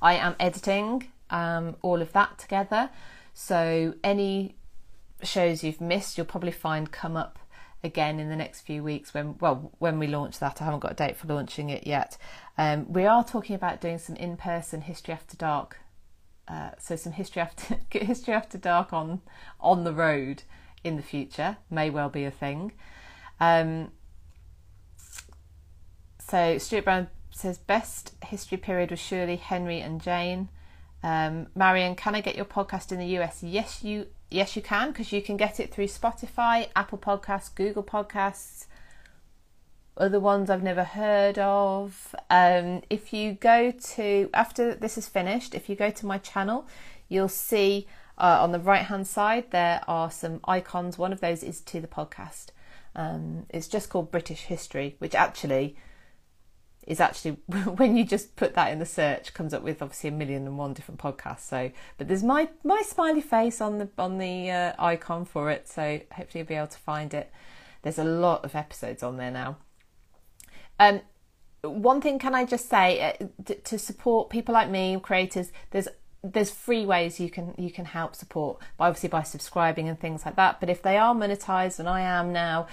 [0.00, 2.90] i am editing um, all of that together
[3.34, 4.56] so any
[5.22, 7.38] shows you've missed, you'll probably find come up
[7.84, 10.60] again in the next few weeks when well when we launch that.
[10.60, 12.16] I haven't got a date for launching it yet.
[12.56, 15.78] Um, we are talking about doing some in-person history after dark.
[16.46, 19.20] Uh, so some history after history after dark on
[19.60, 20.42] on the road
[20.82, 22.72] in the future may well be a thing.
[23.40, 23.92] Um,
[26.18, 30.48] so Stuart Brown says best history period was surely Henry and Jane.
[31.02, 33.42] Um, Marion, can I get your podcast in the US?
[33.42, 37.84] Yes, you yes, you can because you can get it through Spotify, Apple Podcasts, Google
[37.84, 38.66] Podcasts,
[39.96, 42.14] other ones I've never heard of.
[42.30, 46.66] Um, if you go to, after this is finished, if you go to my channel,
[47.08, 47.86] you'll see
[48.16, 50.98] uh, on the right hand side there are some icons.
[50.98, 52.46] One of those is to the podcast.
[52.98, 55.76] Um, it's just called British History, which actually
[56.84, 57.32] is actually
[57.76, 60.56] when you just put that in the search comes up with obviously a million and
[60.56, 64.72] one different podcasts so but there's my my smiley face on the on the uh,
[64.78, 67.30] icon for it so hopefully you'll be able to find it.
[67.82, 69.58] There's a lot of episodes on there now.
[70.80, 71.02] Um
[71.62, 75.88] one thing can i just say uh, to support people like me creators there's
[76.22, 80.36] there's free ways you can you can help support obviously by subscribing and things like
[80.36, 80.60] that.
[80.60, 82.66] But if they are monetized and i am now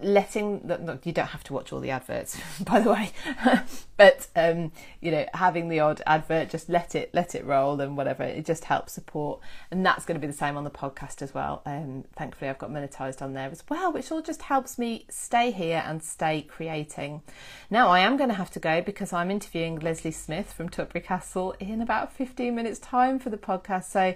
[0.00, 3.10] letting the, you don't have to watch all the adverts by the way
[3.96, 7.96] but um, you know having the odd advert just let it let it roll and
[7.96, 9.40] whatever it just helps support.
[9.70, 11.62] And that's going to be the same on the podcast as well.
[11.66, 15.50] Um, thankfully i've got monetized on there as well which all just helps me stay
[15.50, 17.22] here and stay creating.
[17.70, 21.02] Now i am going to have to go because i'm interviewing lesley smith from tutbury
[21.02, 23.84] castle in about 15 minutes time for the podcast.
[23.84, 24.14] So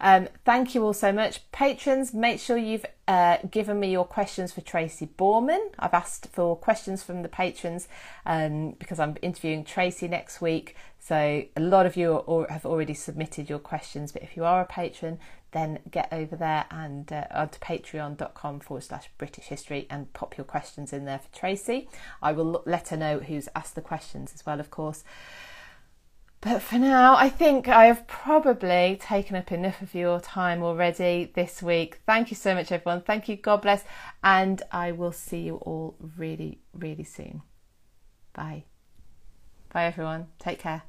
[0.00, 1.50] um, thank you all so much.
[1.52, 5.70] Patrons, make sure you've uh, given me your questions for Tracy Borman.
[5.78, 7.88] I've asked for questions from the patrons
[8.24, 10.76] um, because I'm interviewing Tracy next week.
[10.98, 14.60] So a lot of you are, have already submitted your questions, but if you are
[14.60, 15.18] a patron,
[15.52, 20.44] then get over there and uh, onto patreon.com forward slash British history and pop your
[20.44, 21.88] questions in there for Tracy.
[22.20, 25.04] I will let her know who's asked the questions as well, of course.
[26.40, 31.32] But for now, I think I have probably taken up enough of your time already
[31.34, 32.00] this week.
[32.06, 33.02] Thank you so much, everyone.
[33.02, 33.36] Thank you.
[33.36, 33.84] God bless.
[34.22, 37.42] And I will see you all really, really soon.
[38.32, 38.64] Bye.
[39.72, 40.28] Bye, everyone.
[40.38, 40.82] Take care.